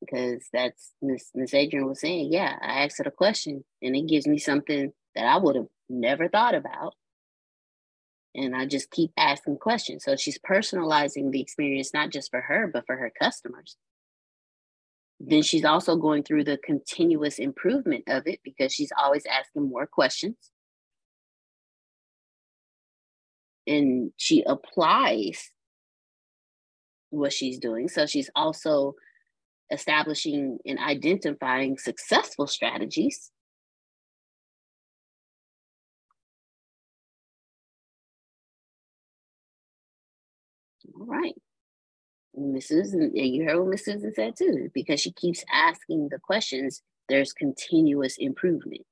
[0.00, 2.32] because that's Miss Miss Adrian was saying.
[2.32, 5.66] Yeah, I asked it a question and it gives me something that I would have
[5.88, 6.94] never thought about.
[8.36, 10.04] And I just keep asking questions.
[10.04, 13.76] So she's personalizing the experience not just for her, but for her customers
[15.20, 19.86] then she's also going through the continuous improvement of it because she's always asking more
[19.86, 20.36] questions.
[23.66, 25.50] And she applies
[27.10, 27.88] what she's doing.
[27.88, 28.94] So she's also
[29.72, 33.32] establishing and identifying successful strategies.
[40.98, 41.34] All right.
[42.38, 42.92] Mrs.
[42.92, 47.32] And you heard what Miss Susan said too, because she keeps asking the questions, there's
[47.32, 48.82] continuous improvement.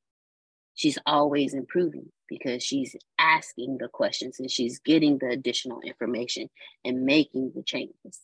[0.74, 6.48] She's always improving because she's asking the questions and she's getting the additional information
[6.84, 8.20] and making the changes.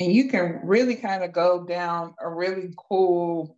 [0.00, 3.56] And you can really kind of go down a really cool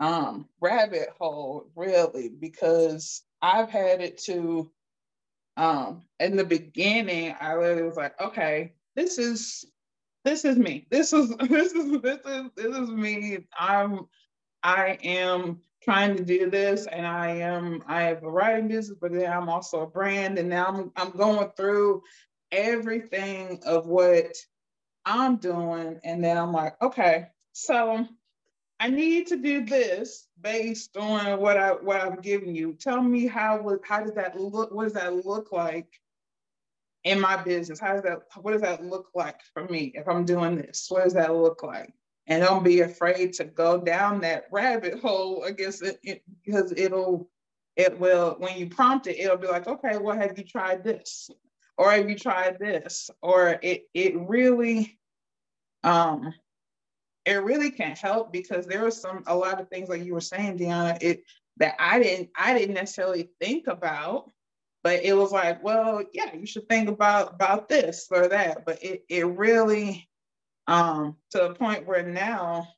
[0.00, 4.70] um, rabbit hole, really, because I've had it to
[5.56, 9.64] um, in the beginning, I really was like, okay, this is
[10.24, 10.86] this is me.
[10.90, 13.38] This is this is this is this is me.
[13.58, 14.06] I'm
[14.62, 19.12] I am trying to do this and I am I have a writing business, but
[19.12, 20.38] then I'm also a brand.
[20.38, 22.02] And now I'm I'm going through
[22.50, 24.36] everything of what
[25.04, 26.00] I'm doing.
[26.04, 28.06] And then I'm like, okay, so
[28.84, 32.74] I need to do this based on what I what I've given you.
[32.74, 34.74] Tell me how how does that look?
[34.74, 35.88] What does that look like
[37.02, 37.80] in my business?
[37.80, 40.84] How does that what does that look like for me if I'm doing this?
[40.90, 41.94] What does that look like?
[42.26, 45.44] And don't be afraid to go down that rabbit hole.
[45.46, 47.30] I guess it, it because it'll
[47.76, 51.30] it will when you prompt it, it'll be like, okay, well, have you tried this?
[51.78, 53.08] Or have you tried this?
[53.22, 54.98] Or it it really
[55.84, 56.34] um
[57.26, 60.20] it really can help because there are some a lot of things like you were
[60.20, 61.24] saying, Deanna, it
[61.58, 64.30] that I didn't I didn't necessarily think about,
[64.82, 68.64] but it was like, well, yeah, you should think about about this or that.
[68.66, 70.08] But it it really
[70.66, 72.68] um to the point where now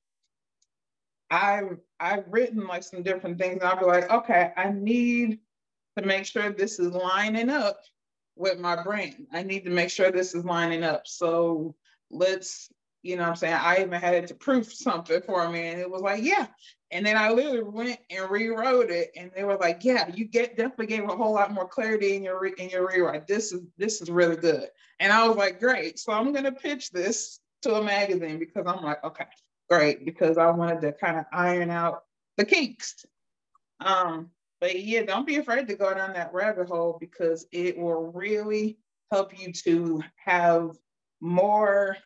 [1.30, 3.54] I've I've written like some different things.
[3.54, 5.40] and I'll be like, okay, I need
[5.98, 7.80] to make sure this is lining up
[8.36, 9.26] with my brain.
[9.32, 11.06] I need to make sure this is lining up.
[11.06, 11.74] So
[12.10, 12.70] let's
[13.02, 13.54] You know what I'm saying?
[13.54, 16.46] I even had it to proof something for me, and it was like, yeah.
[16.90, 20.56] And then I literally went and rewrote it, and they were like, yeah, you get
[20.56, 23.26] definitely gave a whole lot more clarity in your in your rewrite.
[23.26, 24.68] This is this is really good.
[25.00, 25.98] And I was like, great.
[25.98, 29.26] So I'm gonna pitch this to a magazine because I'm like, okay,
[29.68, 32.02] great, because I wanted to kind of iron out
[32.36, 33.04] the kinks.
[33.80, 34.30] Um,
[34.60, 38.78] but yeah, don't be afraid to go down that rabbit hole because it will really
[39.10, 40.76] help you to have
[41.20, 41.96] more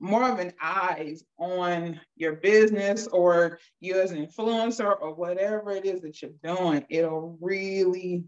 [0.00, 5.84] more of an eyes on your business or you as an influencer or whatever it
[5.84, 8.24] is that you're doing it'll really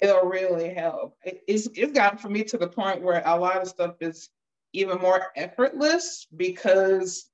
[0.00, 3.68] it'll really help it's it's gotten for me to the point where a lot of
[3.68, 4.28] stuff is
[4.72, 7.30] even more effortless because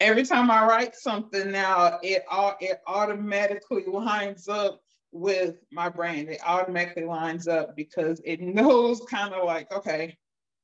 [0.00, 4.80] every time I write something now, it all it automatically lines up
[5.12, 6.28] with my brain.
[6.28, 10.16] It automatically lines up because it knows kind of like, okay,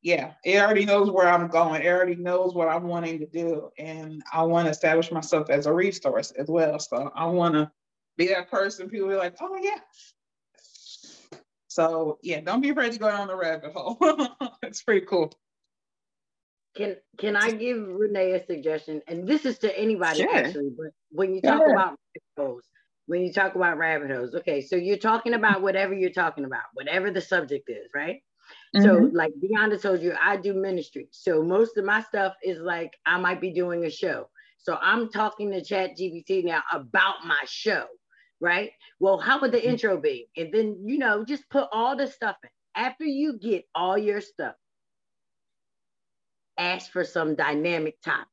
[0.02, 1.82] yeah, it already knows where I'm going.
[1.82, 3.70] It already knows what I'm wanting to do.
[3.78, 6.78] And I want to establish myself as a resource as well.
[6.78, 7.70] So I want to
[8.16, 9.80] be that person people are like, oh yeah.
[11.68, 13.98] So yeah, don't be afraid to go down the rabbit hole.
[14.62, 15.32] it's pretty cool.
[16.76, 19.02] Can can I give Renee a suggestion?
[19.06, 20.34] And this is to anybody sure.
[20.34, 22.64] actually, but when you talk about rabbit holes,
[23.06, 26.64] when you talk about rabbit holes, okay, so you're talking about whatever you're talking about,
[26.74, 28.22] whatever the subject is, right?
[28.74, 28.84] Mm-hmm.
[28.84, 31.08] So, like Deonda told you, I do ministry.
[31.10, 34.28] So most of my stuff is like I might be doing a show.
[34.58, 37.86] So I'm talking to Chat GPT now about my show,
[38.40, 38.70] right?
[39.00, 39.70] Well, how would the mm-hmm.
[39.70, 40.28] intro be?
[40.36, 42.50] And then you know, just put all the stuff in.
[42.76, 44.54] After you get all your stuff,
[46.56, 48.28] ask for some dynamic topic.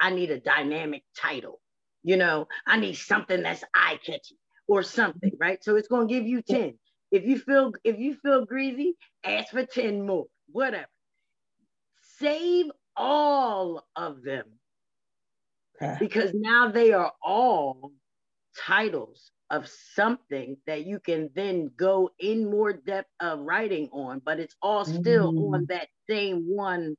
[0.00, 1.60] I need a dynamic title.
[2.02, 5.62] You know, I need something that's eye catching or something, right?
[5.62, 6.78] So it's going to give you 10.
[7.12, 10.86] If you feel if you feel greasy, ask for 10 more, whatever.
[12.18, 14.46] Save all of them.
[15.80, 15.96] Okay.
[16.00, 17.92] Because now they are all
[18.58, 24.40] titles of something that you can then go in more depth of writing on, but
[24.40, 25.54] it's all still mm.
[25.54, 26.96] on that same one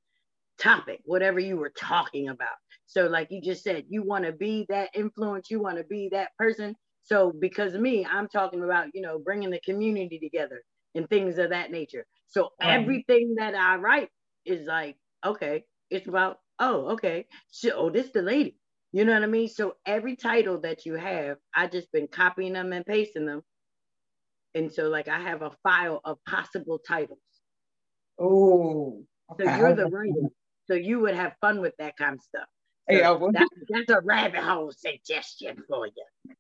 [0.60, 2.56] topic, whatever you were talking about.
[2.86, 6.10] So, like you just said, you want to be that influence, you want to be
[6.12, 6.76] that person.
[7.04, 10.64] So, because of me, I'm talking about, you know, bringing the community together
[10.96, 12.06] and things of that nature.
[12.28, 14.10] So, everything that I write
[14.46, 14.96] is like,
[15.26, 18.58] okay, it's about, oh, okay, so oh, this the lady.
[18.92, 19.50] You know what I mean?
[19.50, 23.42] So, every title that you have, I just been copying them and pasting them.
[24.56, 27.20] And so, like, I have a file of possible titles.
[28.20, 29.46] Oh, okay.
[29.46, 30.30] so you're the writer.
[30.68, 32.48] So you would have fun with that kind of stuff.
[32.90, 36.36] So well, that, that's a rabbit hole suggestion for you.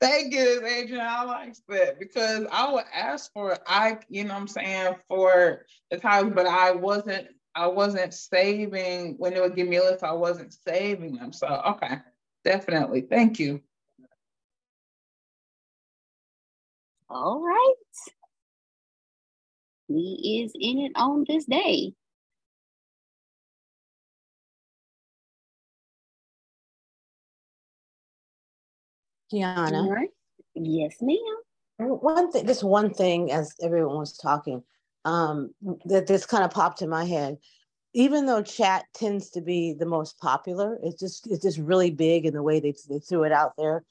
[0.00, 1.06] Thank you, Adrian.
[1.06, 5.66] I like that because I would ask for I, you know, what I'm saying for
[5.90, 7.28] the times, but I wasn't.
[7.52, 10.04] I wasn't saving when they would give me a list.
[10.04, 11.32] I wasn't saving them.
[11.32, 11.96] So okay,
[12.44, 13.02] definitely.
[13.02, 13.60] Thank you.
[17.10, 17.74] All right.
[19.88, 21.94] We is in it on this day.
[29.32, 29.88] Kiana.
[29.88, 30.10] Right.
[30.54, 31.18] Yes, ma'am.
[31.78, 34.62] One thing, just one thing, as everyone was talking,
[35.04, 35.54] um,
[35.86, 37.38] that this kind of popped in my head.
[37.92, 42.24] Even though chat tends to be the most popular, it's just it's just really big
[42.24, 43.82] in the way they, they threw it out there.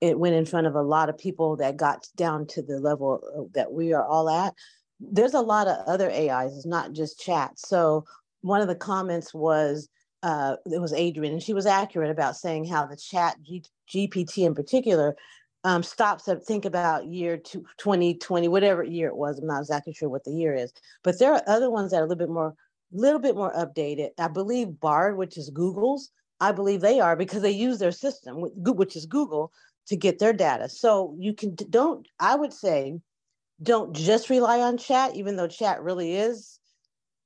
[0.00, 3.50] It went in front of a lot of people that got down to the level
[3.54, 4.54] that we are all at.
[5.00, 7.58] There's a lot of other AIs, it's not just chat.
[7.58, 8.04] So
[8.42, 9.88] one of the comments was
[10.22, 14.46] uh, it was Adrian, and she was accurate about saying how the chat G- GPT
[14.46, 15.16] in particular
[15.64, 19.38] um, stops to think about year 2020, whatever year it was.
[19.38, 20.72] I'm not exactly sure what the year is,
[21.02, 22.54] but there are other ones that are a little bit more,
[22.92, 24.10] little bit more updated.
[24.18, 26.10] I believe Bard, which is Google's,
[26.40, 29.52] I believe they are because they use their system, which is Google,
[29.88, 30.68] to get their data.
[30.68, 32.06] So you can don't.
[32.20, 33.00] I would say,
[33.62, 36.58] don't just rely on chat, even though chat really is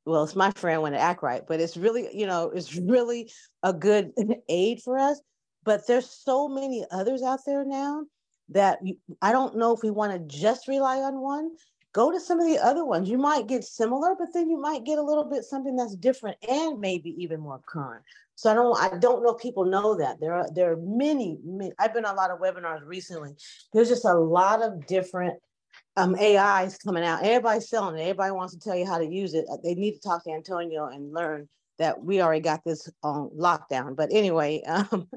[0.05, 3.31] well, it's my friend when it act right, but it's really, you know, it's really
[3.63, 4.13] a good
[4.49, 5.21] aid for us.
[5.65, 8.05] But there's so many others out there now
[8.49, 8.81] that
[9.21, 11.51] I don't know if we want to just rely on one.
[11.93, 13.09] Go to some of the other ones.
[13.09, 16.39] You might get similar, but then you might get a little bit something that's different
[16.49, 18.03] and maybe even more current.
[18.35, 20.19] So I don't I don't know if people know that.
[20.19, 23.35] There are there are many, many I've been on a lot of webinars recently.
[23.73, 25.39] There's just a lot of different
[25.97, 27.23] um, AI is coming out.
[27.23, 28.03] Everybody's selling it.
[28.03, 29.45] Everybody wants to tell you how to use it.
[29.63, 31.49] They need to talk to Antonio and learn
[31.79, 33.97] that we already got this on lockdown.
[33.97, 35.09] But anyway, um,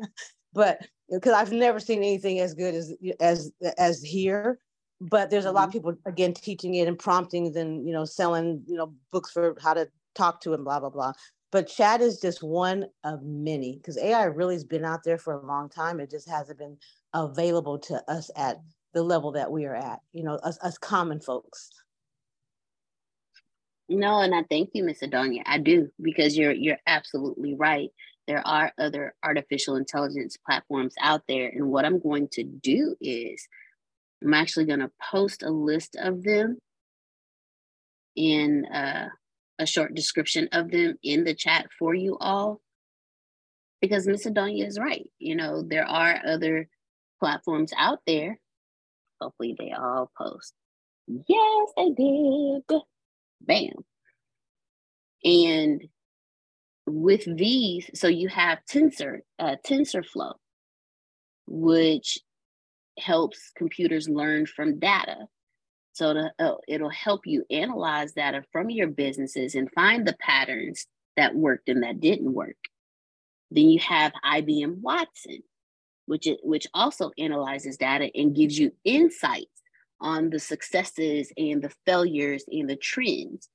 [0.55, 4.59] but because I've never seen anything as good as as as here.
[5.01, 5.89] But there's a lot of mm-hmm.
[5.89, 9.73] people again teaching it and prompting and you know selling you know books for how
[9.73, 11.11] to talk to and blah blah blah.
[11.51, 15.33] but chat is just one of many because AI really has been out there for
[15.33, 15.99] a long time.
[15.99, 16.77] It just hasn't been
[17.13, 18.61] available to us at
[18.93, 21.69] the level that we are at, you know, us, us common folks.
[23.89, 25.43] No, and I thank you, Miss Adonia.
[25.45, 27.89] I do because you're you're absolutely right.
[28.27, 33.47] There are other artificial intelligence platforms out there, and what I'm going to do is
[34.23, 36.57] I'm actually going to post a list of them
[38.15, 39.09] in uh,
[39.59, 42.61] a short description of them in the chat for you all.
[43.81, 45.07] Because Miss Adonia is right.
[45.19, 46.67] You know, there are other
[47.19, 48.39] platforms out there.
[49.21, 50.53] Hopefully, they all post.
[51.07, 52.81] Yes, they did.
[53.41, 53.73] Bam.
[55.23, 55.83] And
[56.87, 60.33] with these, so you have Tensor, uh, TensorFlow,
[61.47, 62.19] which
[62.99, 65.27] helps computers learn from data.
[65.93, 70.85] So to, uh, it'll help you analyze data from your businesses and find the patterns
[71.17, 72.57] that worked and that didn't work.
[73.51, 75.39] Then you have IBM Watson,
[76.05, 79.61] which is, which also analyzes data and gives you insights
[80.01, 83.49] on the successes and the failures and the trends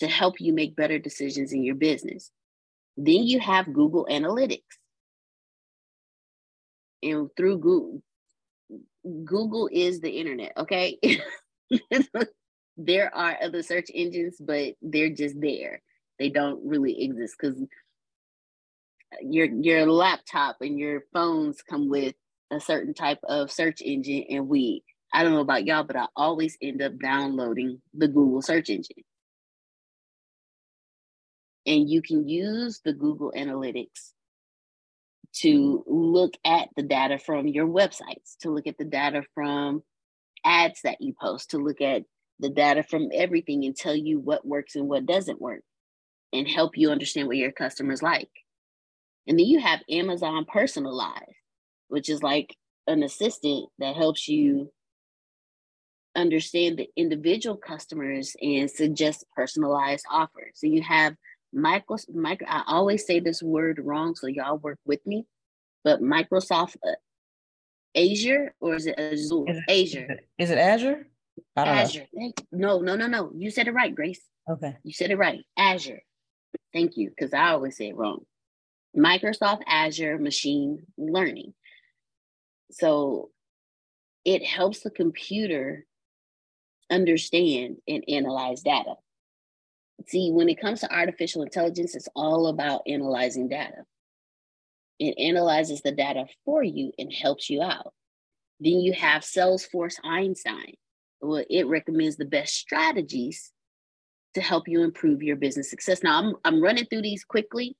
[0.00, 2.30] to help you make better decisions in your business.
[2.96, 4.62] Then you have Google Analytics.
[7.02, 8.02] And through Google,
[9.24, 10.98] Google is the internet, okay?
[12.76, 15.82] there are other search engines, but they're just there.
[16.18, 17.62] They don't really exist because
[19.20, 22.14] your your laptop and your phones come with
[22.50, 24.82] a certain type of search engine, and we
[25.12, 29.04] I don't know about y'all, but I always end up downloading the Google search engine.
[31.66, 34.12] And you can use the Google Analytics
[35.36, 35.92] to mm-hmm.
[35.92, 39.82] look at the data from your websites, to look at the data from
[40.44, 42.02] ads that you post, to look at
[42.40, 45.62] the data from everything and tell you what works and what doesn't work
[46.32, 48.30] and help you understand what your customers like.
[49.26, 51.36] And then you have Amazon Personalize,
[51.88, 52.56] which is like
[52.86, 56.20] an assistant that helps you mm-hmm.
[56.20, 60.52] understand the individual customers and suggest personalized offers.
[60.54, 61.14] So you have
[61.54, 65.26] micro, micro I always say this word wrong, so y'all work with me.
[65.82, 66.92] But Microsoft uh,
[67.96, 69.16] Azure or is it Azure?
[69.18, 70.20] Is it, Azure.
[70.38, 71.06] Is it Azure?
[71.56, 72.06] Azure.
[72.52, 73.32] No, no, no, no.
[73.36, 74.20] You said it right, Grace.
[74.48, 74.76] Okay.
[74.82, 75.40] You said it right.
[75.56, 76.00] Azure.
[76.72, 78.24] Thank you, because I always say it wrong.
[78.96, 81.54] Microsoft Azure Machine Learning.
[82.70, 83.30] So
[84.24, 85.86] it helps the computer
[86.90, 88.94] understand and analyze data.
[90.06, 93.84] See, when it comes to artificial intelligence, it's all about analyzing data.
[94.98, 97.92] It analyzes the data for you and helps you out.
[98.60, 100.74] Then you have Salesforce Einstein.
[101.20, 103.52] Well, it recommends the best strategies
[104.34, 106.02] to help you improve your business success.
[106.02, 107.76] Now, I'm, I'm running through these quickly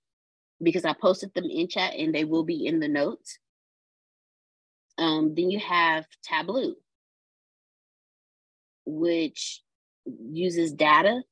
[0.63, 3.39] because I posted them in chat and they will be in the notes.
[4.97, 6.75] Um, then you have Tableau,
[8.87, 9.63] which
[10.07, 11.23] uses data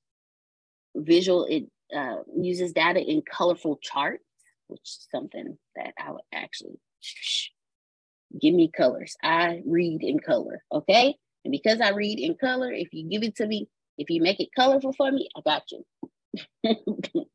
[0.95, 1.65] visual it
[1.97, 4.25] uh, uses data in colorful charts
[4.69, 7.49] which is something that i would actually shh,
[8.41, 9.17] give me colors.
[9.23, 11.17] I read in color okay?
[11.45, 13.69] And because i read in color if you give it to me
[13.99, 15.85] if you make it colorful for me i got you.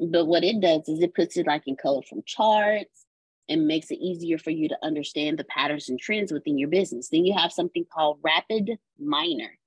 [0.00, 3.06] But what it does is it puts it like in colorful charts
[3.48, 7.08] and makes it easier for you to understand the patterns and trends within your business.
[7.08, 9.58] Then you have something called rapid miner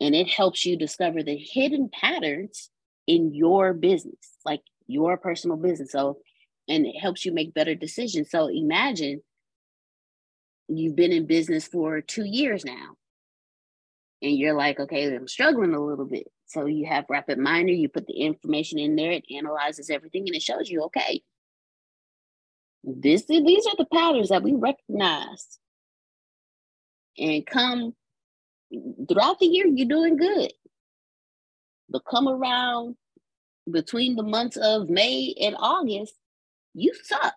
[0.00, 2.70] and it helps you discover the hidden patterns
[3.06, 5.92] in your business, like your personal business.
[5.92, 6.18] So,
[6.68, 8.30] and it helps you make better decisions.
[8.30, 9.22] So, imagine
[10.68, 12.96] you've been in business for two years now,
[14.22, 16.28] and you're like, okay, I'm struggling a little bit.
[16.46, 20.42] So, you have RapidMiner, you put the information in there, it analyzes everything, and it
[20.42, 21.22] shows you, okay,
[22.84, 25.58] this these are the patterns that we recognize.
[27.18, 27.94] And come
[29.08, 30.52] throughout the year, you're doing good.
[31.88, 32.96] But come around
[33.70, 36.14] between the months of May and August,
[36.74, 37.34] you suck.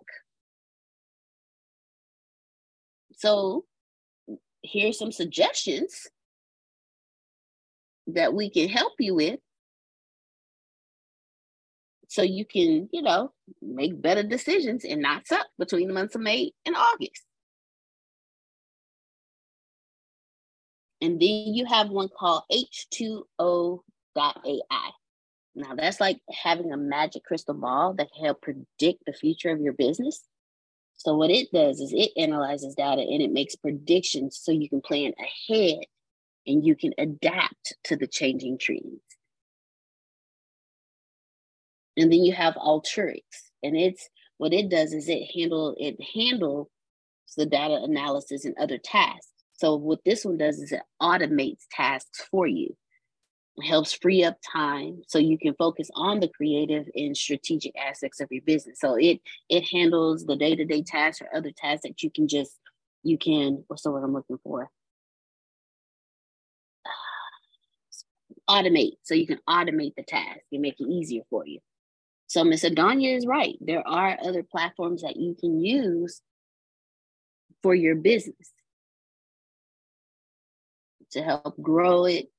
[3.17, 3.65] So
[4.63, 6.07] here's some suggestions
[8.07, 9.39] that we can help you with
[12.07, 16.21] so you can, you know, make better decisions and not suck between the months of
[16.21, 17.23] May and August.
[21.01, 23.81] And then you have one called H2O.ai.
[25.55, 29.59] Now, that's like having a magic crystal ball that can help predict the future of
[29.59, 30.23] your business.
[30.95, 34.81] So, what it does is it analyzes data and it makes predictions so you can
[34.81, 35.79] plan ahead
[36.45, 39.01] and you can adapt to the changing trends.
[41.97, 43.23] And then you have Alteryx,
[43.63, 46.67] and it's what it does is it handle it handles
[47.35, 49.30] the data analysis and other tasks.
[49.61, 52.75] So what this one does is it automates tasks for you.
[53.57, 58.19] It helps free up time so you can focus on the creative and strategic aspects
[58.21, 58.79] of your business.
[58.79, 62.57] So it it handles the day-to-day tasks or other tasks that you can just
[63.03, 64.71] you can what's the word I'm looking for?
[68.49, 68.93] Automate.
[69.03, 71.59] So you can automate the task and make it easier for you.
[72.25, 72.63] So Ms.
[72.63, 73.57] Adonia is right.
[73.61, 76.19] There are other platforms that you can use
[77.61, 78.51] for your business
[81.11, 82.29] to help grow it,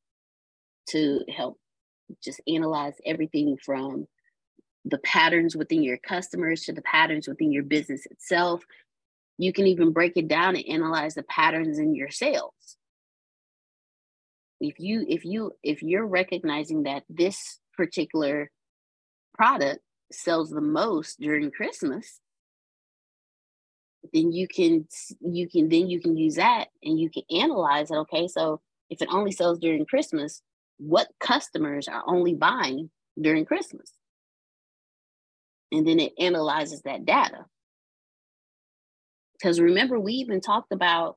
[0.89, 1.59] to help
[2.23, 4.07] just analyze everything from
[4.85, 8.63] the patterns within your customers to the patterns within your business itself.
[9.39, 12.77] You can even break it down and analyze the patterns in your sales.
[14.61, 18.51] If you if you if you're recognizing that this particular
[19.35, 19.81] product
[20.13, 22.21] sells the most during Christmas,
[24.13, 24.87] then you can
[25.21, 27.97] you can then you can use that and you can analyze it.
[27.97, 30.43] Okay, so if it only sells during Christmas,
[30.79, 32.91] what customers are only buying
[33.21, 33.93] during Christmas?
[35.71, 37.47] And then it analyzes that data.
[39.35, 41.17] Because remember, we even talked about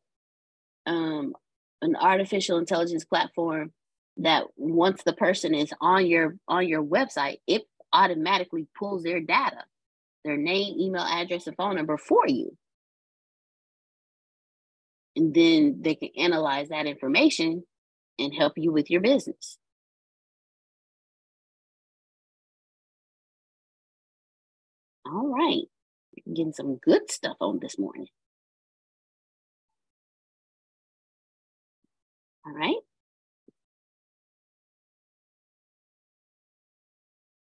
[0.86, 1.36] um,
[1.81, 3.73] an artificial intelligence platform
[4.17, 9.63] that once the person is on your on your website, it automatically pulls their data,
[10.23, 12.55] their name, email address, and phone number for you.
[15.16, 17.63] And then they can analyze that information
[18.20, 19.57] and help you with your business.
[25.05, 25.63] All right,
[26.28, 28.07] getting some good stuff on this morning.
[32.45, 32.76] All right.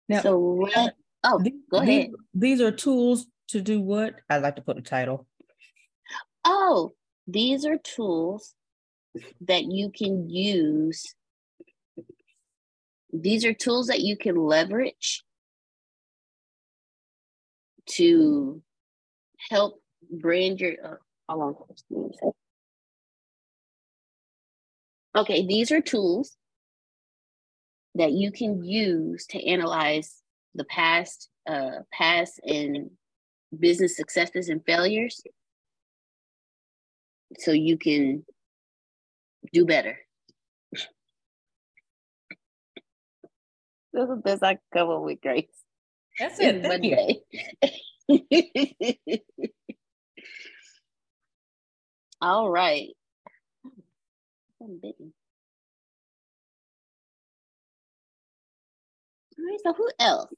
[0.07, 0.95] Now, so what?
[1.23, 2.11] Oh, these, go ahead.
[2.33, 4.15] These are tools to do what?
[4.29, 5.25] I'd like to put a title.
[6.43, 6.93] Oh,
[7.27, 8.53] these are tools
[9.41, 11.15] that you can use.
[13.13, 15.23] These are tools that you can leverage
[17.91, 18.61] to
[19.49, 20.73] help brand your.
[20.83, 20.95] Uh,
[21.29, 21.57] hold
[21.91, 22.31] on.
[25.15, 26.35] Okay, these are tools
[27.95, 30.21] that you can use to analyze
[30.55, 32.91] the past, uh, past and
[33.57, 35.21] business successes and failures,
[37.39, 38.23] so you can
[39.53, 39.97] do better.
[43.93, 45.45] This is the best I can come up with, Grace.
[46.19, 46.61] That's it.
[46.61, 47.21] Thank Monday.
[52.21, 52.89] All right.
[54.61, 55.13] I'm bitten.
[59.37, 60.29] All right, so who else?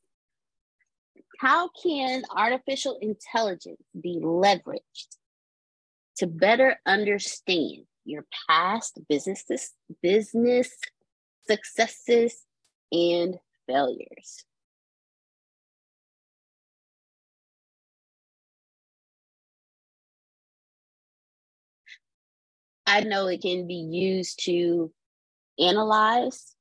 [1.39, 5.16] How can artificial intelligence be leveraged
[6.18, 10.76] to better understand your past businesses, business
[11.47, 12.43] successes
[12.91, 13.38] and
[13.68, 14.45] failures?
[22.86, 24.91] I know it can be used to
[25.59, 26.55] analyze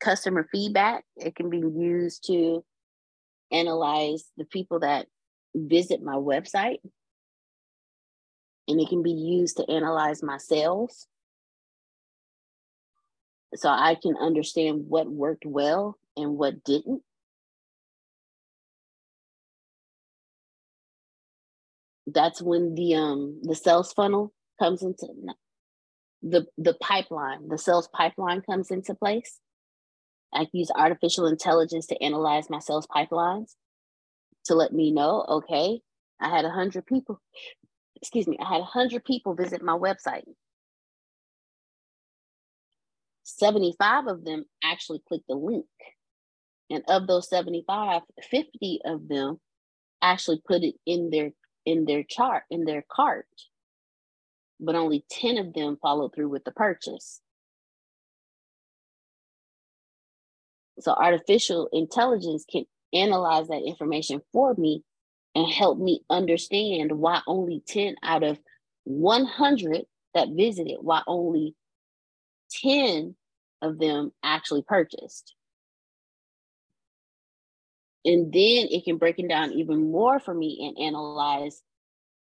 [0.00, 1.04] customer feedback.
[1.16, 2.64] It can be used to
[3.52, 5.06] analyze the people that
[5.54, 6.78] visit my website.
[8.68, 10.38] And it can be used to analyze my.
[13.54, 17.02] So I can understand what worked well and what didn't.
[22.06, 25.08] that's when the um the sales funnel comes into
[26.22, 29.40] the the pipeline the sales pipeline comes into place
[30.32, 33.54] i can use artificial intelligence to analyze my sales pipelines
[34.44, 35.80] to let me know okay
[36.20, 37.20] i had a 100 people
[38.06, 40.22] excuse me i had 100 people visit my website.
[43.24, 45.66] 75 of them actually clicked the link.
[46.70, 49.40] And of those 75 50 of them
[50.00, 51.32] actually put it in their
[51.64, 53.26] in their chart, in their cart,
[54.60, 57.20] but only 10 of them followed through with the purchase.
[60.78, 64.84] So artificial intelligence can analyze that information for me
[65.36, 68.40] and help me understand why only 10 out of
[68.84, 69.82] 100
[70.14, 71.54] that visited, why only
[72.52, 73.14] 10
[73.62, 75.34] of them actually purchased.
[78.04, 81.62] And then it can break it down even more for me and analyze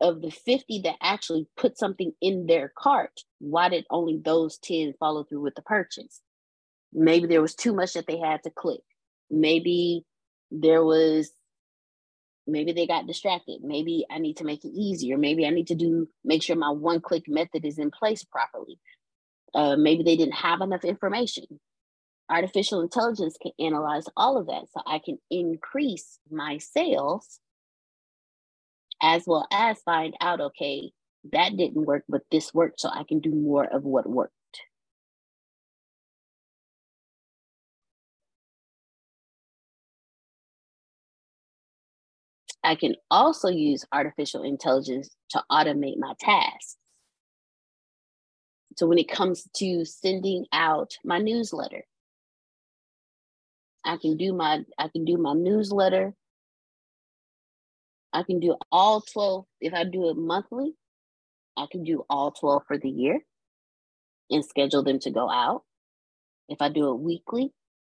[0.00, 4.94] of the 50 that actually put something in their cart, why did only those 10
[4.98, 6.20] follow through with the purchase?
[6.92, 8.80] Maybe there was too much that they had to click.
[9.30, 10.04] maybe
[10.50, 11.30] there was
[12.48, 13.60] maybe they got distracted.
[13.62, 15.18] Maybe i need to make it easier.
[15.18, 18.78] Maybe i need to do make sure my one click method is in place properly.
[19.54, 21.44] Uh, maybe they didn't have enough information.
[22.30, 27.40] Artificial intelligence can analyze all of that so i can increase my sales
[29.02, 30.90] as well as find out okay
[31.32, 34.34] that didn't work but this worked so i can do more of what worked
[42.68, 46.76] I can also use artificial intelligence to automate my tasks.
[48.76, 51.84] So when it comes to sending out my newsletter,
[53.86, 56.12] I can do my I can do my newsletter.
[58.12, 60.74] I can do all 12 if I do it monthly,
[61.56, 63.20] I can do all 12 for the year
[64.30, 65.62] and schedule them to go out.
[66.50, 67.50] If I do it weekly,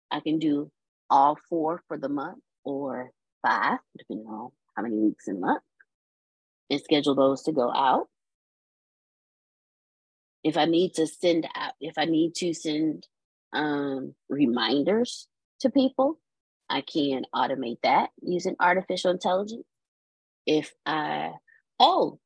[0.09, 0.71] I can do
[1.11, 3.11] all four for the month or
[3.43, 5.63] five, depending on how many weeks in a month,
[6.69, 8.07] and schedule those to go out.
[10.43, 13.07] If I need to send out, if I need to send
[13.53, 15.27] um, reminders
[15.61, 16.19] to people,
[16.69, 19.65] I can automate that using artificial intelligence.
[20.45, 21.31] If I,
[21.79, 22.19] oh,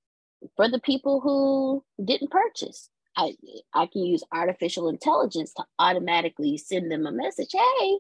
[0.56, 3.36] for the people who didn't purchase, I,
[3.74, 7.50] I can use artificial intelligence to automatically send them a message.
[7.52, 7.98] Hey,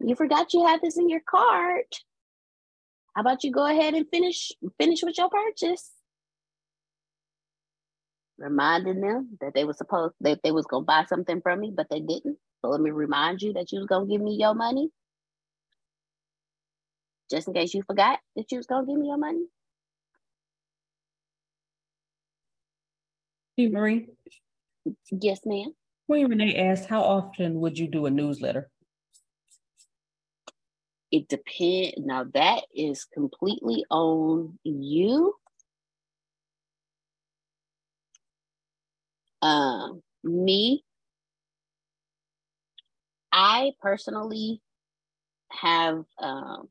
[0.00, 2.00] you forgot you had this in your cart.
[3.20, 5.90] How about you go ahead and finish finish with your purchase?
[8.38, 11.90] Reminding them that they were supposed that they was gonna buy something from me, but
[11.90, 12.38] they didn't.
[12.62, 14.88] So let me remind you that you was gonna give me your money.
[17.30, 19.44] Just in case you forgot that you was gonna give me your money.
[23.54, 24.08] Hey, Marie.
[25.10, 25.74] Yes, ma'am.
[26.06, 28.69] Queen Renee asked, how often would you do a newsletter?
[31.12, 31.94] It depends.
[31.98, 35.34] Now that is completely on you.
[39.42, 40.84] Um, me,
[43.32, 44.60] I personally
[45.50, 46.68] have, um,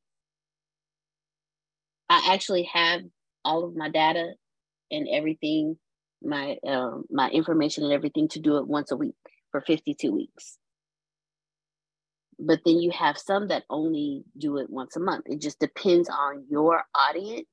[2.10, 3.02] I actually have
[3.44, 4.34] all of my data
[4.92, 5.78] and everything,
[6.22, 9.16] my um, my information and everything to do it once a week
[9.52, 10.58] for 52 weeks
[12.40, 15.26] but then you have some that only do it once a month.
[15.28, 17.48] It just depends on your audience,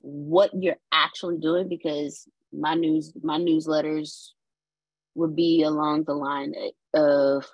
[0.00, 4.30] what you're actually doing, because my news, my newsletters
[5.14, 6.54] would be along the line
[6.92, 7.46] of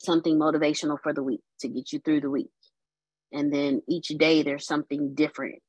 [0.00, 2.50] something motivational for the week to get you through the week.
[3.32, 5.60] And then each day there's something different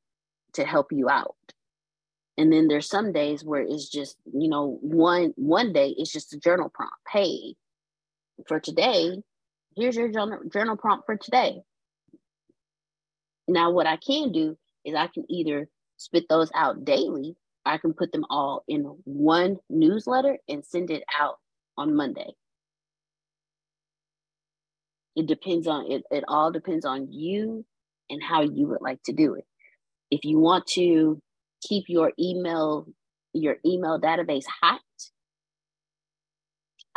[0.54, 1.36] to help you out.
[2.36, 6.32] And then there's some days where it's just, you know, one one day it's just
[6.34, 6.94] a journal prompt.
[7.10, 7.54] Hey,
[8.46, 9.22] for today,
[9.76, 11.60] here's your journal, journal prompt for today.
[13.46, 17.92] Now, what I can do is I can either spit those out daily, I can
[17.92, 21.36] put them all in one newsletter and send it out
[21.76, 22.30] on Monday.
[25.16, 27.64] It depends on it, it all depends on you
[28.08, 29.44] and how you would like to do it.
[30.10, 31.20] If you want to
[31.60, 32.86] keep your email
[33.34, 34.80] your email database hot,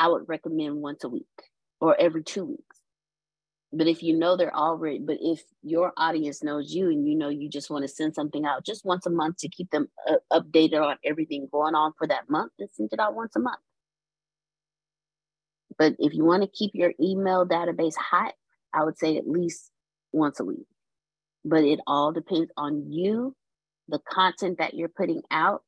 [0.01, 1.27] I would recommend once a week
[1.79, 2.77] or every two weeks.
[3.71, 7.29] But if you know they're already, but if your audience knows you and you know
[7.29, 10.15] you just want to send something out just once a month to keep them uh,
[10.33, 13.59] updated on everything going on for that month, then send it out once a month.
[15.77, 18.33] But if you want to keep your email database hot,
[18.73, 19.69] I would say at least
[20.11, 20.65] once a week.
[21.45, 23.35] But it all depends on you,
[23.87, 25.61] the content that you're putting out,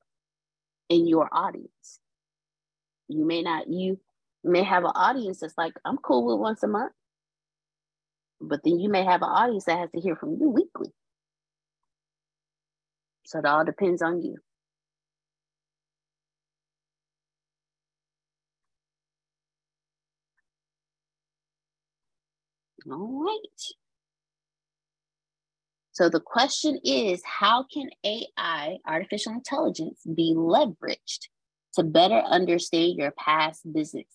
[0.90, 2.00] and your audience.
[3.08, 4.00] You may not, you
[4.44, 6.94] may have an audience that's like, I'm cool with once a month.
[8.42, 10.92] But then you may have an audience that has to hear from you weekly.
[13.26, 14.38] So it all depends on you.
[22.92, 23.62] All right.
[25.94, 31.28] So the question is how can AI, artificial intelligence, be leveraged
[31.76, 34.06] to better understand your past business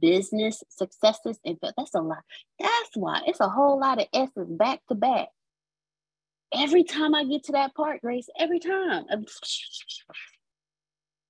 [0.00, 2.22] business successes and that's a lot.
[2.58, 5.28] That's why it's a whole lot of S's back to back.
[6.54, 9.04] Every time I get to that part, Grace, every time.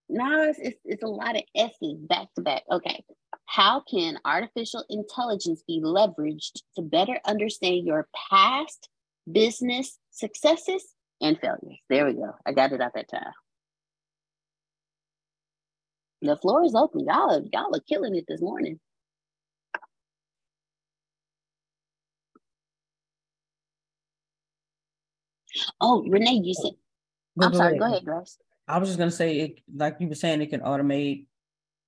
[0.09, 2.64] Now it's, it's, it's a lot of S's back to back.
[2.70, 3.02] Okay.
[3.46, 8.90] How can artificial intelligence be leveraged to better understand your past
[9.30, 10.84] business successes
[11.22, 11.78] and failures?
[11.88, 12.32] There we go.
[12.44, 13.32] I got it out that time.
[16.23, 17.05] The floor is open.
[17.05, 18.78] Y'all, are, y'all are killing it this morning.
[25.81, 26.73] Oh, Renee, you said.
[27.40, 27.70] I'm sorry.
[27.70, 27.81] Ahead.
[27.81, 28.39] Go ahead, Grace.
[28.69, 31.27] I was just gonna say, it, like you were saying, it can automate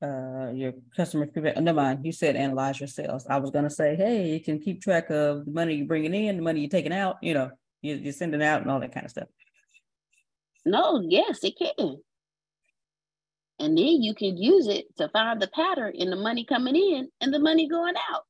[0.03, 1.57] uh, your customer feedback.
[1.59, 2.05] Never mind.
[2.05, 3.25] You said analyze your sales.
[3.31, 6.37] I was gonna say, hey, it can keep track of the money you're bringing in,
[6.37, 7.17] the money you're taking out.
[7.23, 7.51] You know,
[7.83, 9.29] you're, you're sending out and all that kind of stuff.
[10.67, 11.99] No, yes, it can.
[13.59, 17.09] And then you can use it to find the pattern in the money coming in
[17.21, 18.25] and the money going out.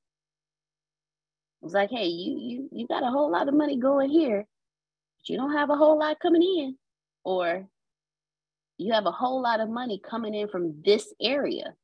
[1.63, 4.47] It's like, hey, you you you got a whole lot of money going here,
[5.19, 6.77] but you don't have a whole lot coming in,
[7.25, 7.67] or
[8.77, 11.75] you have a whole lot of money coming in from this area.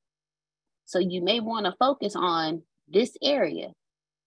[0.84, 3.72] So you may want to focus on this area,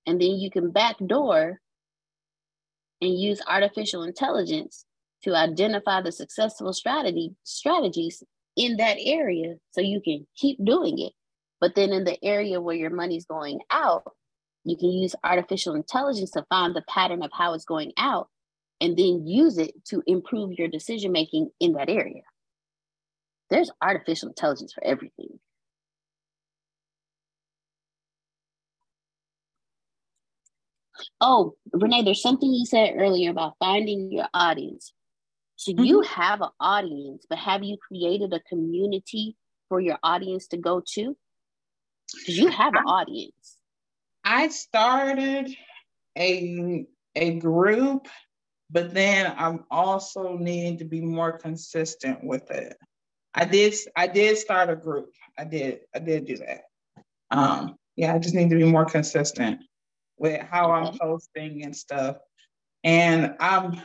[0.07, 1.59] and then you can backdoor
[2.99, 4.85] and use artificial intelligence
[5.23, 8.23] to identify the successful strategy strategies
[8.55, 11.13] in that area so you can keep doing it.
[11.59, 14.03] But then in the area where your money's going out,
[14.65, 18.29] you can use artificial intelligence to find the pattern of how it's going out
[18.81, 22.21] and then use it to improve your decision making in that area.
[23.49, 25.39] There's artificial intelligence for everything.
[31.19, 34.93] Oh, Renee, there's something you said earlier about finding your audience.
[35.55, 39.35] So you have an audience, but have you created a community
[39.69, 41.15] for your audience to go to?
[42.13, 43.57] Because you have an audience.
[44.23, 45.55] I started
[46.17, 46.85] a
[47.15, 48.07] a group,
[48.69, 52.75] but then I'm also needing to be more consistent with it.
[53.33, 55.11] I did I did start a group.
[55.37, 56.61] I did I did do that.
[57.31, 59.61] Um, yeah, I just need to be more consistent
[60.17, 62.17] with how I'm posting and stuff.
[62.83, 63.81] And I'm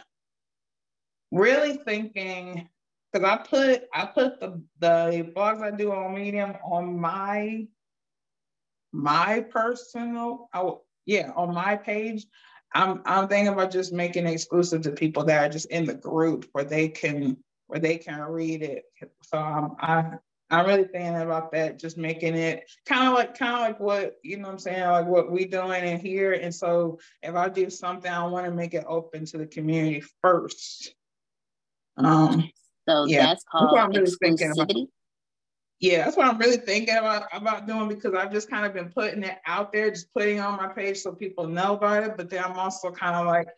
[1.30, 2.68] really thinking
[3.12, 7.66] because I put I put the the blogs I do on Medium on my
[8.92, 12.26] my personal oh yeah on my page.
[12.74, 16.46] I'm I'm thinking about just making exclusive to people that are just in the group
[16.52, 18.84] where they can where they can read it.
[19.22, 20.18] So I'm I
[20.50, 24.16] I'm really thinking about that, just making it kind of like kind of like what
[24.22, 26.32] you know what I'm saying, like what we doing in here.
[26.32, 30.02] And so if I do something, I want to make it open to the community
[30.22, 30.94] first.
[31.98, 32.50] Um,
[32.88, 34.68] so yeah, that's called what I'm really thinking about.
[34.68, 34.86] exclusivity.
[35.80, 38.88] Yeah, that's what I'm really thinking about about doing because I've just kind of been
[38.90, 42.16] putting it out there, just putting it on my page so people know about it.
[42.16, 43.48] But then I'm also kind of like,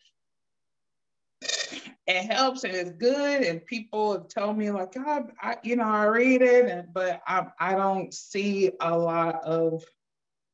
[2.07, 5.85] it helps and it's good, and people have told me like, God, I, you know,
[5.85, 9.85] I read it, and but I I don't see a lot of,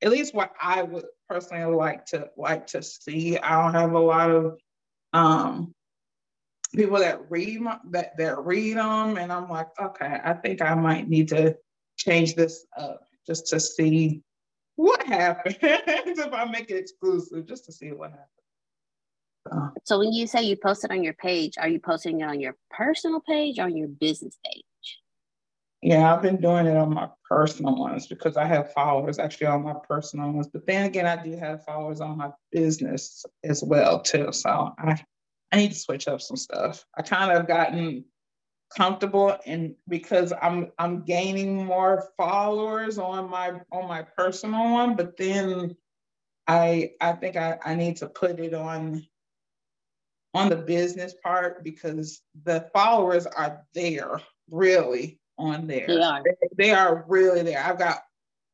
[0.02, 3.38] at least what I would personally like to like to see.
[3.38, 4.58] I don't have a lot of
[5.12, 5.74] um
[6.76, 10.74] people that read my, that that read them, and I'm like, okay, I think I
[10.74, 11.56] might need to
[11.96, 14.22] change this up just to see
[14.76, 18.28] what happens if I make it exclusive, just to see what happens.
[19.48, 22.24] So, So when you say you post it on your page, are you posting it
[22.24, 24.64] on your personal page or on your business page?
[25.82, 29.62] yeah, I've been doing it on my personal ones because I have followers actually on
[29.62, 30.48] my personal ones.
[30.52, 34.32] But then again, I do have followers on my business as well too.
[34.32, 35.02] So I
[35.52, 36.84] I need to switch up some stuff.
[36.96, 38.04] I kind of gotten
[38.76, 45.16] comfortable and because I'm I'm gaining more followers on my on my personal one, but
[45.16, 45.76] then
[46.46, 49.06] I I think I, I need to put it on
[50.34, 54.20] on the business part because the followers are there
[54.50, 55.86] really on there.
[55.86, 56.22] They are.
[56.22, 57.62] They, they are really there.
[57.62, 58.02] I've got,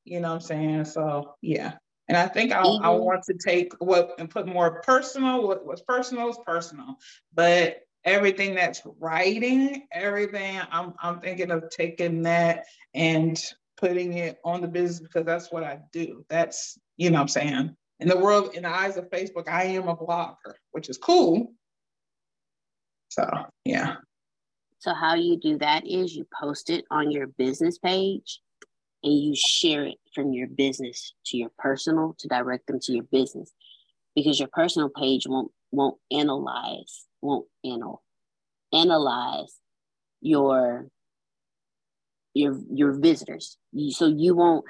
[0.04, 0.84] you know what I'm saying?
[0.86, 1.74] So yeah.
[2.12, 3.04] And I think I, I mm-hmm.
[3.04, 5.48] want to take what and put more personal.
[5.48, 6.98] What was personal is personal,
[7.32, 13.42] but everything that's writing, everything I'm I'm thinking of taking that and
[13.78, 16.22] putting it on the business because that's what I do.
[16.28, 17.76] That's you know what I'm saying.
[18.00, 21.54] In the world, in the eyes of Facebook, I am a blogger, which is cool.
[23.08, 23.26] So
[23.64, 23.96] yeah.
[24.80, 28.42] So how you do that is you post it on your business page
[29.02, 33.04] and you share it from your business to your personal to direct them to your
[33.04, 33.52] business
[34.14, 38.02] because your personal page won't won't analyze won't anal,
[38.72, 39.56] analyze
[40.20, 40.86] your
[42.34, 43.56] your your visitors
[43.90, 44.64] so you won't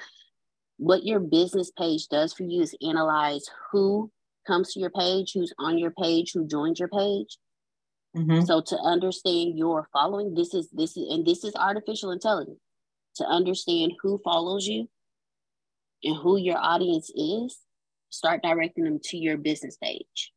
[0.77, 4.11] what your business page does for you is analyze who
[4.45, 7.37] comes to your page who's on your page who joins your page
[8.15, 8.45] Mhm.
[8.45, 12.59] so to understand your following, this is this is and this is artificial intelligence.
[13.17, 14.89] To understand who follows you
[16.03, 17.57] and who your audience is,
[18.09, 20.31] start directing them to your business page.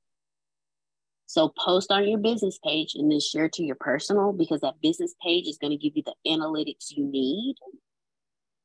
[1.27, 5.15] So post on your business page and then share to your personal because that business
[5.23, 7.57] page is going to give you the analytics you need.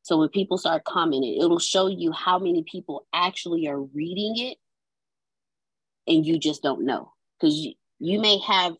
[0.03, 4.57] So when people start commenting, it'll show you how many people actually are reading it
[6.07, 8.73] and you just don't know because you, you may have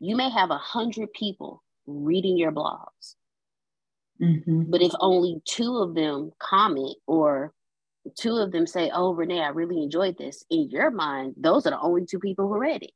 [0.00, 3.14] you may have a hundred people reading your blogs,
[4.22, 4.70] Mhm.
[4.70, 7.54] but if only two of them comment or
[8.16, 11.70] two of them say, "Oh, Renee, I really enjoyed this," in your mind, those are
[11.70, 12.92] the only two people who read it.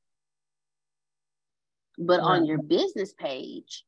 [1.98, 3.84] But on your business page,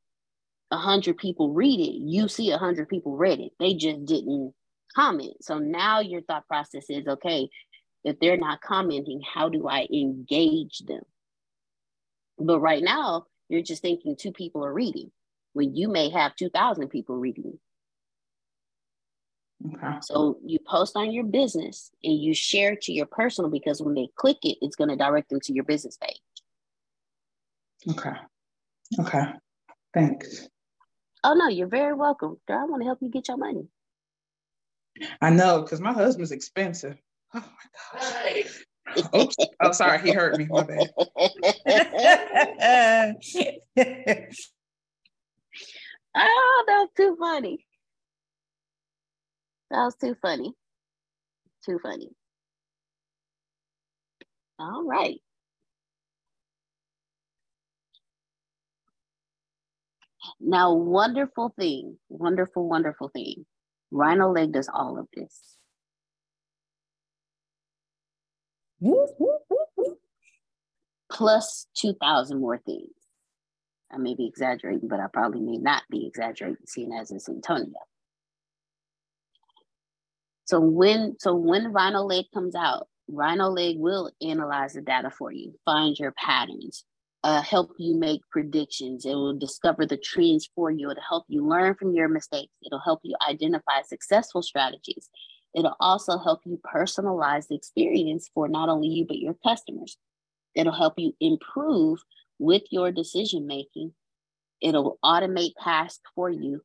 [0.70, 1.94] a hundred people read it.
[1.94, 3.52] You see a hundred people read it.
[3.60, 4.54] They just didn't
[4.94, 5.44] comment.
[5.44, 7.50] So now your thought process is okay.
[8.04, 11.04] If they're not commenting, how do I engage them?
[12.38, 15.12] But right now, you're just thinking two people are reading
[15.58, 17.58] when you may have 2,000 people reading.
[19.74, 19.96] Okay.
[20.02, 24.08] So you post on your business and you share to your personal because when they
[24.14, 26.20] click it, it's going to direct them to your business page.
[27.90, 28.12] Okay.
[29.00, 29.24] Okay.
[29.92, 30.48] Thanks.
[31.24, 32.38] Oh, no, you're very welcome.
[32.46, 33.66] Girl, I want to help you get your money.
[35.20, 36.96] I know because my husband's expensive.
[37.34, 38.64] Oh my gosh.
[39.12, 39.36] Oops.
[39.60, 39.98] Oh, sorry.
[40.02, 40.46] He hurt me.
[40.48, 40.86] My bad.
[46.18, 47.66] Oh, that was too funny.
[49.70, 50.54] That was too funny.
[51.64, 52.10] Too funny.
[54.58, 55.20] All right.
[60.40, 63.46] Now, wonderful thing, wonderful, wonderful thing.
[63.90, 65.56] Rhino Leg does all of this.
[71.10, 72.97] Plus 2,000 more things.
[73.92, 77.74] I may be exaggerating, but I probably may not be exaggerating, seeing as it's Antonio.
[80.44, 85.32] So when so when Rhino Leg comes out, Rhino Leg will analyze the data for
[85.32, 86.84] you, find your patterns,
[87.24, 89.04] uh, help you make predictions.
[89.04, 90.90] It will discover the trends for you.
[90.90, 92.52] It'll help you learn from your mistakes.
[92.64, 95.08] It'll help you identify successful strategies.
[95.54, 99.96] It'll also help you personalize the experience for not only you, but your customers.
[100.54, 101.98] It'll help you improve
[102.38, 103.92] with your decision making.
[104.60, 106.62] It'll automate tasks for you.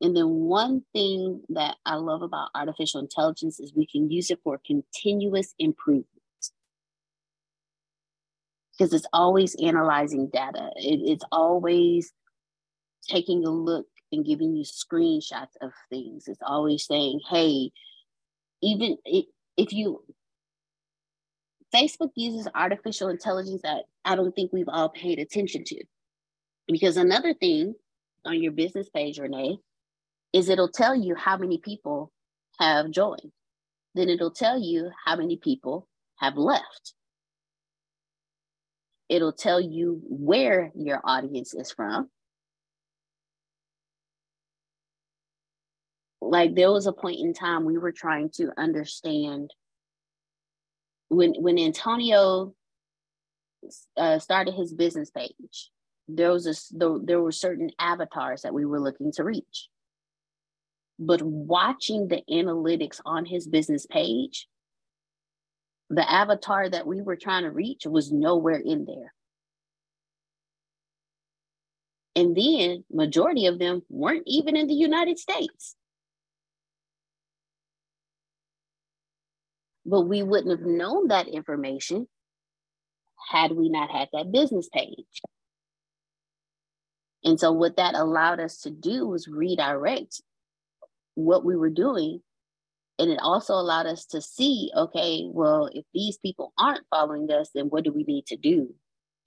[0.00, 4.40] And then, one thing that I love about artificial intelligence is we can use it
[4.44, 6.06] for continuous improvement
[8.76, 10.70] because it's always analyzing data.
[10.76, 12.12] It, it's always
[13.08, 16.28] taking a look and giving you screenshots of things.
[16.28, 17.70] It's always saying, hey,
[18.62, 20.02] even if you,
[21.74, 25.84] Facebook uses artificial intelligence that I don't think we've all paid attention to.
[26.66, 27.74] Because another thing
[28.24, 29.58] on your business page, Renee,
[30.32, 32.12] is it'll tell you how many people
[32.58, 33.32] have joined.
[33.94, 35.86] Then it'll tell you how many people
[36.18, 36.94] have left
[39.08, 42.08] it'll tell you where your audience is from.
[46.20, 49.52] Like there was a point in time we were trying to understand
[51.08, 52.54] when when Antonio
[53.96, 55.70] uh, started his business page.
[56.08, 59.68] There was a there, there were certain avatars that we were looking to reach,
[60.98, 64.46] but watching the analytics on his business page,
[65.90, 69.12] the avatar that we were trying to reach was nowhere in there.
[72.14, 75.74] And then majority of them weren't even in the United States.
[79.86, 82.08] But we wouldn't have known that information
[83.30, 85.22] had we not had that business page.
[87.24, 90.20] And so what that allowed us to do was redirect
[91.14, 92.20] what we were doing.
[92.98, 97.50] And it also allowed us to see okay well if these people aren't following us
[97.54, 98.74] then what do we need to do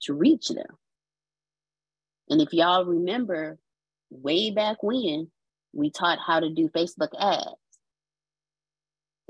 [0.02, 0.76] to reach them?
[2.28, 3.58] And if y'all remember
[4.10, 5.30] way back when
[5.72, 7.69] we taught how to do facebook ads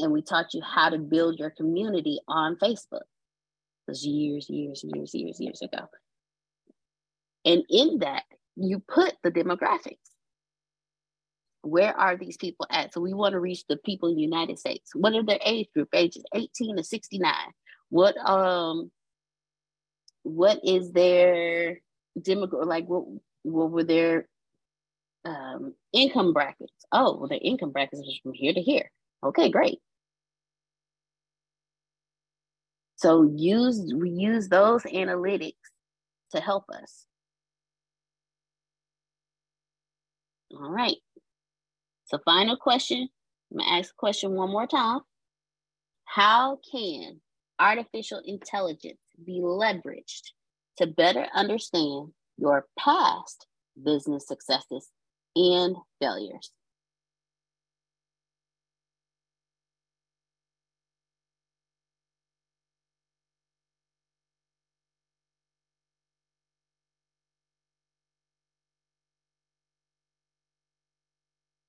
[0.01, 4.85] and we taught you how to build your community on facebook it was years years
[4.85, 5.86] years years years ago
[7.44, 8.24] and in that
[8.56, 9.97] you put the demographics
[11.62, 12.93] where are these people at?
[12.93, 14.90] So we want to reach the people in the United States.
[14.94, 15.89] What are their age group?
[15.94, 17.35] Ages 18 to 69.
[17.90, 18.90] What um
[20.22, 21.81] what is their
[22.18, 23.05] demographic like what
[23.43, 24.28] what were their
[25.24, 26.72] um income brackets?
[26.93, 28.90] Oh, well their income brackets is from here to here.
[29.22, 29.78] Okay, great.
[33.01, 35.55] So use we use those analytics
[36.32, 37.06] to help us.
[40.55, 40.98] All right.
[42.05, 43.09] So, final question.
[43.51, 45.01] I'm gonna ask the question one more time.
[46.05, 47.22] How can
[47.59, 50.32] artificial intelligence be leveraged
[50.77, 53.47] to better understand your past
[53.82, 54.90] business successes
[55.35, 56.52] and failures?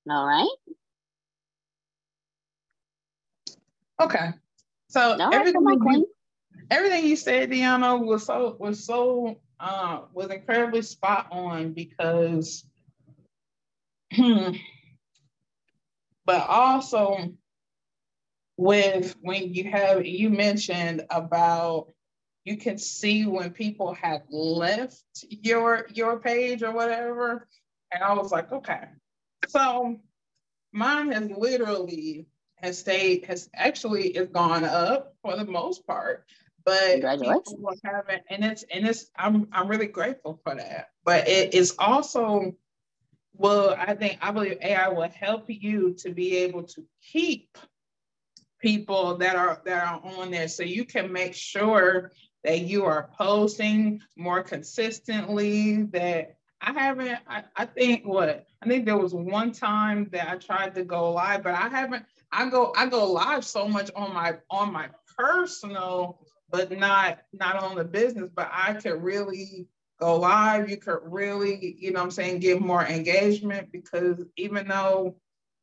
[0.09, 0.47] All right.
[4.01, 4.31] Okay.
[4.89, 6.05] So everything,
[6.69, 12.65] everything you said, Deanna, was so was so uh was incredibly spot on because
[14.11, 14.51] hmm,
[16.25, 17.31] but also
[18.57, 21.87] with when you have you mentioned about
[22.43, 27.47] you can see when people have left your your page or whatever
[27.91, 28.83] and i was like okay
[29.47, 29.99] so
[30.72, 32.27] mine has literally
[32.57, 36.26] has stayed has actually is gone up for the most part
[36.65, 40.89] but people haven't and it's and it's i'm i'm really grateful for that.
[41.03, 42.53] But it is also
[43.35, 47.57] well i think i believe ai will help you to be able to keep
[48.59, 50.47] people that are that are on there.
[50.47, 52.11] So you can make sure
[52.43, 58.85] that you are posting more consistently that i haven't I, I think what i think
[58.85, 62.73] there was one time that i tried to go live but i haven't i go
[62.77, 67.83] i go live so much on my on my personal but not not on the
[67.83, 69.67] business but i could really
[69.99, 74.67] go live you could really you know what i'm saying get more engagement because even
[74.67, 75.15] though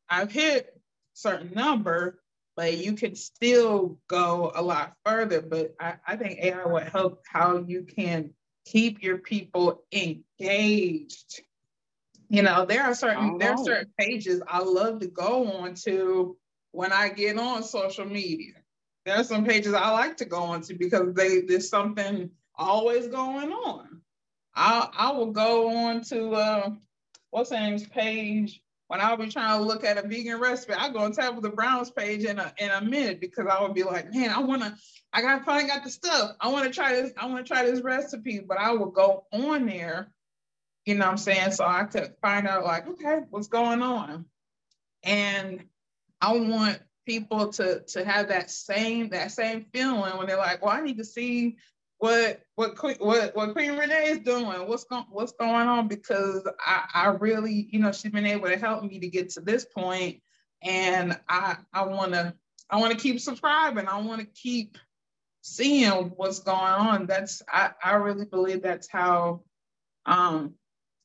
[0.09, 0.81] i've hit
[1.15, 2.21] certain number
[2.59, 5.41] but you can still go a lot further.
[5.41, 8.31] But I, I think AI would help how you can
[8.67, 11.43] keep your people engaged.
[12.29, 16.37] You know, there are certain there are certain pages I love to go on to
[16.73, 18.55] when I get on social media.
[19.07, 23.07] There are some pages I like to go on to because they there's something always
[23.07, 24.03] going on.
[24.55, 26.71] I I will go on to uh,
[27.31, 30.89] what's her name's page when I'll be trying to look at a vegan recipe, I
[30.89, 34.13] go on Tabitha Brown's page in a in a minute because I would be like,
[34.13, 34.77] man, I wanna,
[35.13, 36.33] I got finally got the stuff.
[36.41, 39.27] I want to try this, I want to try this recipe, but I will go
[39.31, 40.11] on there,
[40.89, 41.51] you know what I'm saying?
[41.51, 44.25] So I could find out like, okay, what's going on?
[45.05, 45.65] And
[46.19, 50.75] I want people to to have that same that same feeling when they're like, well,
[50.75, 51.59] I need to see
[51.99, 56.85] what what what what Queen Renee is doing, what's going what's going on because I
[56.95, 60.23] I really you know she's been able to help me to get to this point,
[60.63, 62.33] and I I want to
[62.71, 63.89] I want to keep subscribing.
[63.89, 64.79] I want to keep
[65.43, 67.05] seeing what's going on.
[67.05, 69.43] That's I I really believe that's how
[70.07, 70.55] um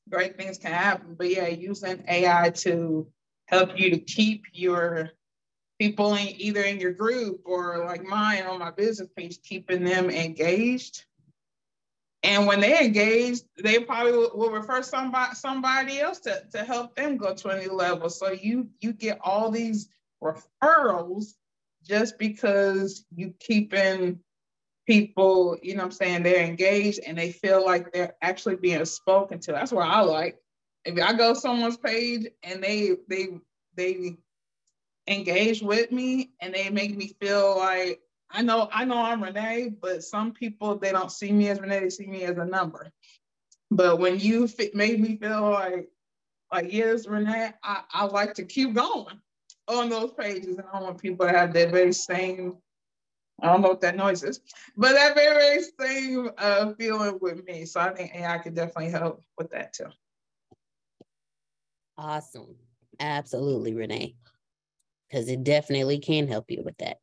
[0.10, 1.16] great things can happen.
[1.16, 3.08] But yeah, using AI to
[3.48, 5.12] help you to keep your
[5.80, 10.10] people in either in your group or like mine on my business page, keeping them
[10.10, 11.06] engaged.
[12.24, 17.18] And when they engage, they probably will, refer somebody somebody else to, to help them
[17.18, 18.10] go to a new level.
[18.10, 19.90] So you you get all these
[20.24, 21.34] referrals
[21.84, 24.20] just because you keeping
[24.86, 28.86] people, you know what I'm saying, they're engaged and they feel like they're actually being
[28.86, 29.52] spoken to.
[29.52, 30.38] That's what I like.
[30.86, 33.28] If I go someone's page and they they
[33.76, 34.18] they
[35.08, 39.74] engage with me and they make me feel like I know I know I'm Renee,
[39.82, 42.92] but some people they don't see me as Renee, they see me as a number.
[43.72, 45.90] But when you fit, made me feel like
[46.52, 49.20] like yes, Renee, I, I like to keep going
[49.68, 52.58] on those pages, and I want people to have that very same.
[53.42, 54.40] I don't know what that noise is,
[54.78, 57.66] but that very same uh, feeling with me.
[57.66, 59.88] So I think AI could definitely help with that too.
[61.98, 62.56] Awesome.
[63.00, 64.16] Absolutely, Renee
[65.14, 66.98] because it definitely can help you with that.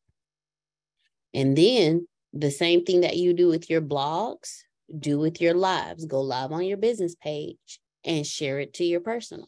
[1.33, 4.63] And then the same thing that you do with your blogs,
[4.99, 6.05] do with your lives.
[6.05, 9.47] Go live on your business page and share it to your personal.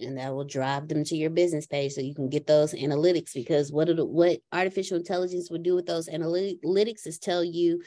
[0.00, 3.34] And that will drive them to your business page so you can get those analytics.
[3.34, 7.82] Because what what artificial intelligence would do with those analytics is tell you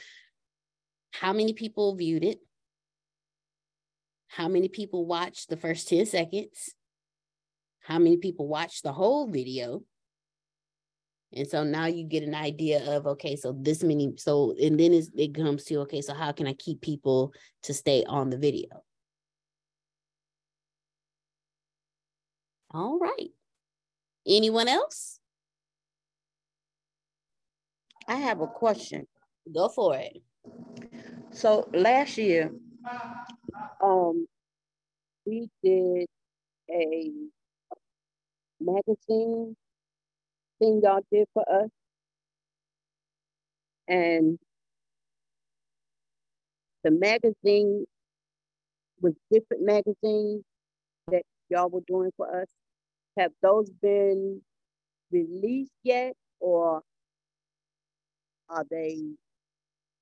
[1.12, 2.40] how many people viewed it,
[4.28, 6.74] how many people watched the first 10 seconds,
[7.82, 9.82] how many people watched the whole video.
[11.34, 15.02] And so now you get an idea of, okay, so this many, so, and then
[15.16, 17.34] it comes to, okay, so how can I keep people
[17.64, 18.84] to stay on the video?
[22.74, 23.32] All right.
[24.26, 25.20] Anyone else?
[28.08, 29.08] I have a question.
[29.54, 30.22] Go for it.
[31.32, 32.52] So last year,
[33.82, 34.28] um,
[35.26, 36.08] we did
[36.70, 37.12] a
[38.60, 39.56] magazine
[40.60, 41.70] thing y'all did for us.
[43.88, 44.40] And
[46.84, 47.86] the magazine
[49.02, 50.44] was different magazines
[51.08, 52.48] that y'all were doing for us.
[53.18, 54.42] Have those been
[55.12, 56.82] released yet or
[58.50, 58.98] are they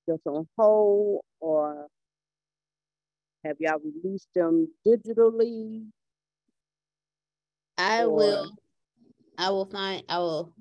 [0.07, 1.87] just on hold or
[3.43, 5.85] Have y'all released them digitally?
[7.77, 8.11] I or...
[8.11, 8.51] will.
[9.37, 10.03] I will find.
[10.09, 10.53] I will.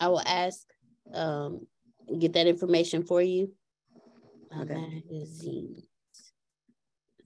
[0.00, 0.66] I will ask.
[1.14, 1.66] Um,
[2.18, 3.52] get that information for you.
[4.52, 4.74] Okay.
[4.74, 5.86] Magazines.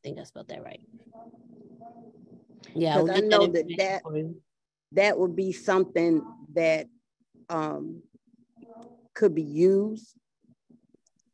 [0.00, 0.80] I think I spelled that right.
[2.74, 4.34] Yeah, I know that that, that
[4.92, 6.22] that would be something
[6.54, 6.86] that
[7.50, 8.02] um,
[9.14, 10.14] could be used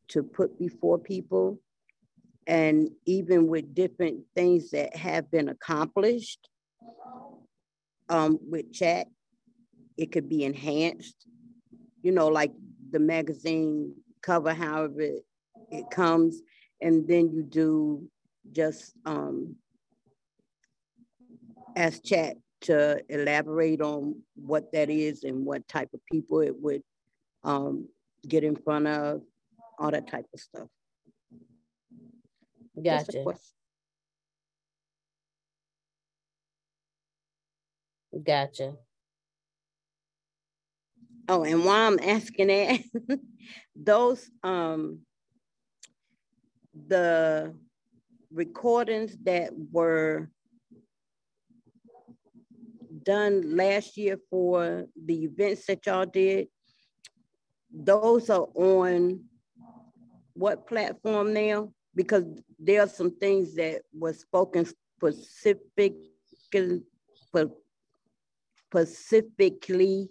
[0.09, 1.59] to put before people.
[2.45, 6.49] And even with different things that have been accomplished
[8.09, 9.07] um, with chat,
[9.97, 11.25] it could be enhanced.
[12.01, 12.51] You know, like
[12.91, 15.25] the magazine cover, however it,
[15.71, 16.41] it comes,
[16.81, 18.09] and then you do
[18.51, 19.55] just um,
[21.75, 26.81] ask chat to elaborate on what that is and what type of people it would
[27.43, 27.87] um,
[28.27, 29.21] get in front of,
[29.79, 30.67] all that type of stuff.
[32.83, 33.23] Gotcha.
[38.23, 38.73] Gotcha.
[41.29, 42.79] Oh, and while I'm asking that,
[43.75, 44.99] those um
[46.87, 47.53] the
[48.31, 50.29] recordings that were
[53.03, 56.47] done last year for the events that y'all did,
[57.71, 59.23] those are on
[60.33, 61.71] what platform now?
[61.95, 62.25] Because
[62.59, 65.93] there are some things that were spoken specific,
[68.69, 70.09] specifically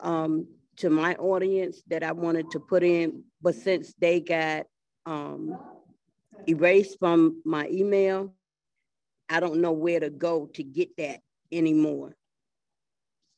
[0.00, 0.46] um,
[0.76, 4.66] to my audience that I wanted to put in, but since they got
[5.06, 5.58] um,
[6.46, 8.34] erased from my email,
[9.28, 11.20] I don't know where to go to get that
[11.52, 12.16] anymore.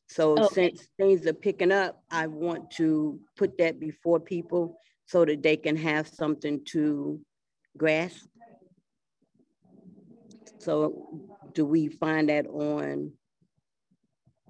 [0.08, 0.54] So okay.
[0.54, 5.56] since things are picking up, I want to put that before people so that they
[5.56, 7.20] can have something to
[7.76, 8.26] grasp.
[10.58, 13.12] So do we find that on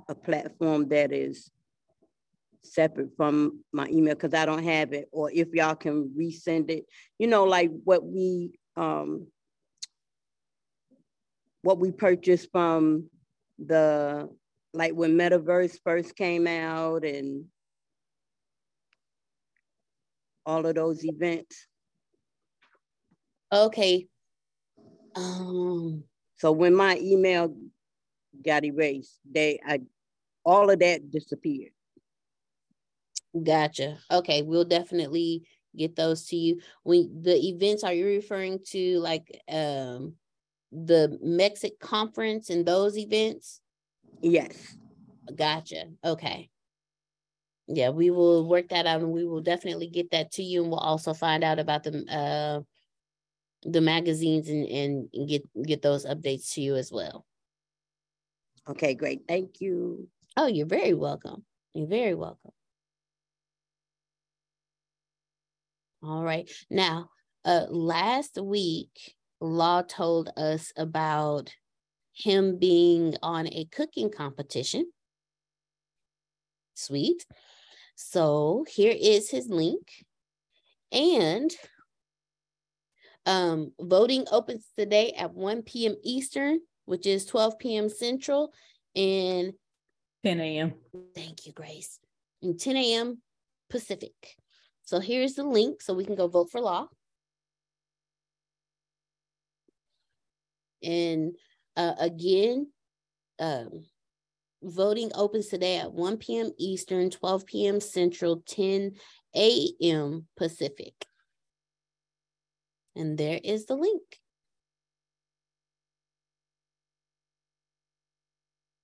[0.09, 1.51] a platform that is
[2.63, 6.87] separate from my email because I don't have it, or if y'all can resend it,
[7.19, 9.27] you know, like what we um
[11.63, 13.09] what we purchased from
[13.59, 14.29] the
[14.73, 17.45] like when metaverse first came out and
[20.47, 21.67] all of those events.
[23.53, 24.07] Okay.
[25.17, 26.05] Um
[26.37, 27.55] so when my email
[28.45, 29.81] got erased they i
[30.45, 31.73] all of that disappeared
[33.45, 35.47] gotcha okay we'll definitely
[35.77, 40.15] get those to you when the events are you referring to like um
[40.73, 43.61] the Mexic conference and those events?
[44.23, 44.77] Yes.
[45.35, 45.85] Gotcha.
[46.05, 46.51] Okay.
[47.67, 50.71] Yeah, we will work that out and we will definitely get that to you and
[50.71, 52.61] we'll also find out about the uh
[53.63, 57.27] the magazines and, and get get those updates to you as well.
[58.69, 59.23] Okay, great.
[59.29, 60.09] Thank you.
[60.37, 61.45] Oh, you're very welcome.
[61.75, 62.53] You're very welcome.
[66.03, 66.51] All right.
[66.71, 67.11] Now,
[67.45, 68.91] uh last week
[69.41, 71.55] Law told us about
[72.13, 74.91] him being on a cooking competition.
[76.75, 77.25] Sweet.
[77.95, 79.89] So here is his link.
[80.93, 81.51] And
[83.25, 85.97] um, voting opens today at 1 p.m.
[86.03, 87.89] Eastern, which is 12 p.m.
[87.89, 88.53] Central,
[88.97, 89.53] and
[90.25, 90.75] 10 a.m.
[91.15, 91.99] Thank you, Grace.
[92.43, 93.23] And 10 a.m.
[93.71, 94.15] Pacific.
[94.91, 96.89] So here's the link so we can go vote for law.
[100.83, 101.37] And
[101.77, 102.73] uh, again,
[103.39, 103.85] um,
[104.65, 106.51] voting opens today at 1 p.m.
[106.59, 107.81] Eastern, 12 p.m.
[107.81, 108.95] Central, 10
[109.37, 110.27] a.m.
[110.37, 111.07] Pacific.
[112.97, 114.03] And there is the link.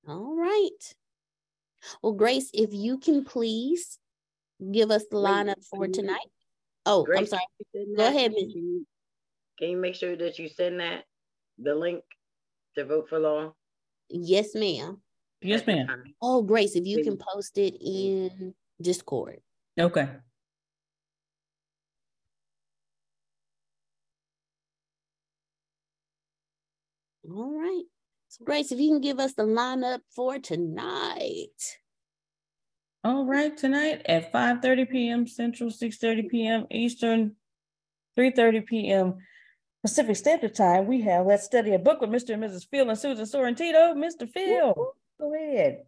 [0.07, 0.95] All right.
[2.01, 3.99] Well, Grace, if you can please
[4.73, 6.27] give us the lineup for tonight.
[6.85, 7.87] Oh, Grace, I'm sorry.
[7.97, 8.55] Go ahead, Ms.
[9.59, 11.05] Can you make sure that you send that
[11.59, 12.03] the link
[12.77, 13.55] to vote for law?
[14.09, 15.01] Yes, ma'am.
[15.41, 16.05] Yes, ma'am.
[16.23, 19.41] Oh, Grace, if you can post it in Discord.
[19.79, 20.09] Okay.
[27.29, 27.83] All right.
[28.29, 31.79] So, Grace, if you can give us the lineup for tonight.
[33.07, 35.27] All right, tonight at 5:30 p.m.
[35.29, 36.67] Central, 6:30 p.m.
[36.73, 37.37] Eastern,
[38.19, 39.15] 3:30 p.m.
[39.81, 42.35] Pacific Standard Time, we have Let's Study a Book with Mr.
[42.35, 42.67] and Mrs.
[42.69, 43.95] Phil and Susan Sorrentino.
[43.95, 44.29] Mr.
[44.29, 44.75] Phil,
[45.21, 45.85] go ahead.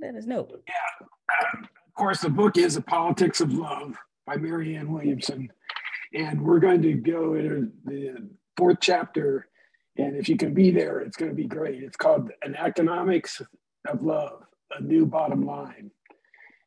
[0.00, 0.48] Let us know.
[0.66, 1.08] Yeah.
[1.60, 5.52] Of course, the book is A Politics of Love by Marianne Williamson.
[6.14, 8.26] And we're going to go into the
[8.56, 9.48] fourth chapter,
[9.98, 11.82] and if you can be there, it's going to be great.
[11.82, 13.42] It's called "An Economics
[13.86, 15.90] of Love: A New Bottom Line," and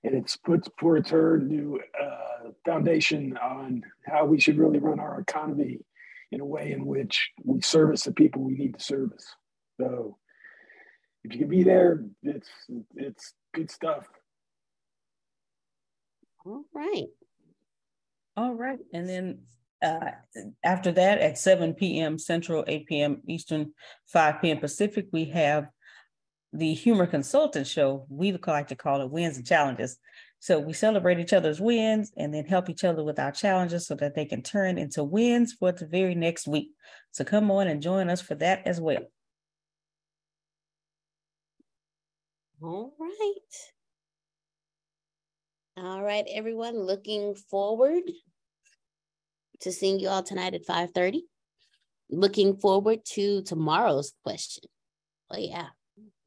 [0.04, 5.80] it's puts forth her new uh, foundation on how we should really run our economy
[6.32, 9.26] in a way in which we service the people we need to service.
[9.80, 10.18] So
[11.24, 12.50] if you can be there, it's
[12.96, 14.08] it's good stuff.
[16.46, 17.08] All right.
[18.36, 18.80] All right.
[18.94, 19.40] And then
[19.84, 20.12] uh,
[20.64, 22.18] after that, at 7 p.m.
[22.18, 23.22] Central, 8 p.m.
[23.28, 23.74] Eastern,
[24.08, 24.58] 5 p.m.
[24.58, 25.68] Pacific, we have
[26.54, 28.06] the Humor Consultant Show.
[28.10, 29.98] We like to call it Wins and Challenges.
[30.40, 33.94] So we celebrate each other's wins and then help each other with our challenges so
[33.96, 36.72] that they can turn into wins for the very next week.
[37.12, 39.04] So come on and join us for that as well.
[42.62, 43.36] All right.
[45.78, 46.80] All right, everyone.
[46.80, 48.04] Looking forward
[49.62, 51.22] to seeing you all tonight at 5:30.
[52.10, 54.64] Looking forward to tomorrow's question.
[55.30, 55.70] Oh yeah,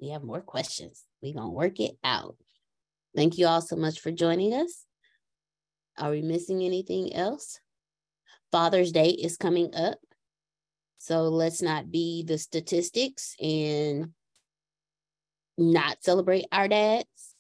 [0.00, 1.04] we have more questions.
[1.22, 2.36] We're gonna work it out.
[3.16, 4.84] Thank you all so much for joining us.
[5.98, 7.60] Are we missing anything else?
[8.50, 9.98] Father's Day is coming up.
[10.98, 14.10] So let's not be the statistics and
[15.56, 17.34] not celebrate our dads.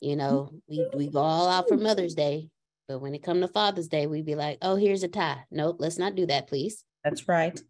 [0.00, 2.48] You know, we, we go all out for Mother's Day,
[2.88, 5.44] but when it come to Father's Day, we'd be like, oh, here's a tie.
[5.50, 6.82] Nope, let's not do that, please.
[7.04, 7.60] That's right.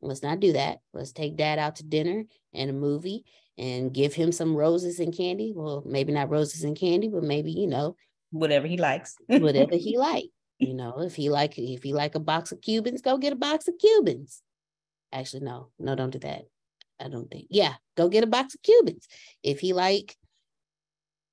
[0.00, 0.78] Let's not do that.
[0.92, 3.24] Let's take dad out to dinner and a movie
[3.58, 5.52] and give him some roses and candy.
[5.54, 7.96] Well, maybe not roses and candy, but maybe, you know,
[8.30, 9.16] whatever he likes.
[9.26, 10.30] whatever he like.
[10.58, 13.36] You know, if he like if he like a box of Cubans, go get a
[13.36, 14.42] box of Cubans.
[15.12, 16.42] Actually, no, no, don't do that.
[17.00, 17.46] I don't think.
[17.48, 19.06] Yeah, go get a box of Cubans.
[19.44, 20.16] If he like,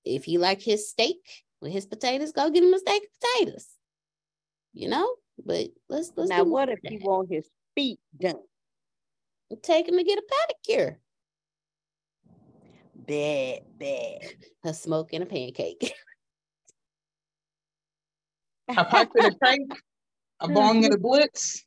[0.04, 1.18] if he like his steak
[1.60, 3.68] with his potatoes, go get him a steak of potatoes.
[4.74, 6.30] You know, but let's let's.
[6.30, 6.92] Now, what if that.
[6.92, 8.36] he want his feet done?
[9.64, 10.98] Take him to get a pedicure.
[13.08, 14.20] Bad, bad.
[14.64, 15.94] A smoke and a pancake.
[18.76, 19.72] a pipe and a cake,
[20.40, 21.64] a bong and a blitz.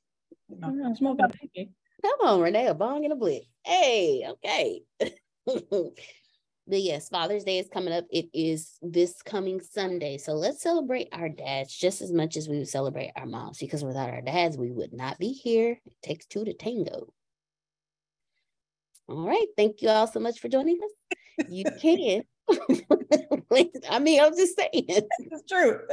[0.49, 0.69] No.
[0.69, 0.95] Mm-hmm.
[0.95, 1.71] Smoking a pancake.
[2.03, 3.47] Come on, Renee, a bong and a blitz.
[3.65, 4.83] Hey, okay.
[5.01, 5.93] but
[6.69, 8.05] yes, Father's Day is coming up.
[8.11, 10.19] It is this coming Sunday.
[10.19, 13.85] So let's celebrate our dads just as much as we would celebrate our moms, because
[13.85, 15.79] without our dads, we would not be here.
[15.85, 17.13] It takes two to tango.
[19.09, 19.47] All right.
[19.57, 21.19] Thank you all so much for joining us.
[21.49, 22.23] You can.
[23.91, 24.71] I mean, I'm just saying.
[24.73, 25.81] It's true.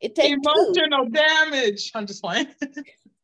[0.00, 1.10] It takes emotional two.
[1.10, 1.90] damage.
[1.92, 2.46] I'm just playing.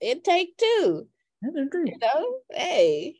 [0.01, 1.07] it take two.
[1.43, 3.15] You know, hey,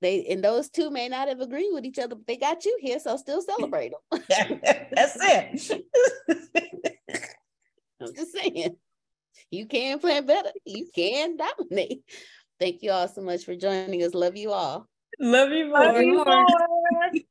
[0.00, 2.78] they and those two may not have agreed with each other, but they got you
[2.80, 4.22] here, so still celebrate them.
[4.92, 5.84] That's it.
[8.00, 8.76] I'm just saying,
[9.50, 10.50] you can play better.
[10.64, 12.02] You can dominate.
[12.60, 14.14] Thank you all so much for joining us.
[14.14, 14.86] Love you all.
[15.20, 15.80] Love you more.
[15.80, 16.46] Love you more.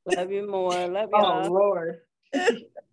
[0.06, 0.88] Love you more.
[0.88, 2.02] Love you oh, Lord.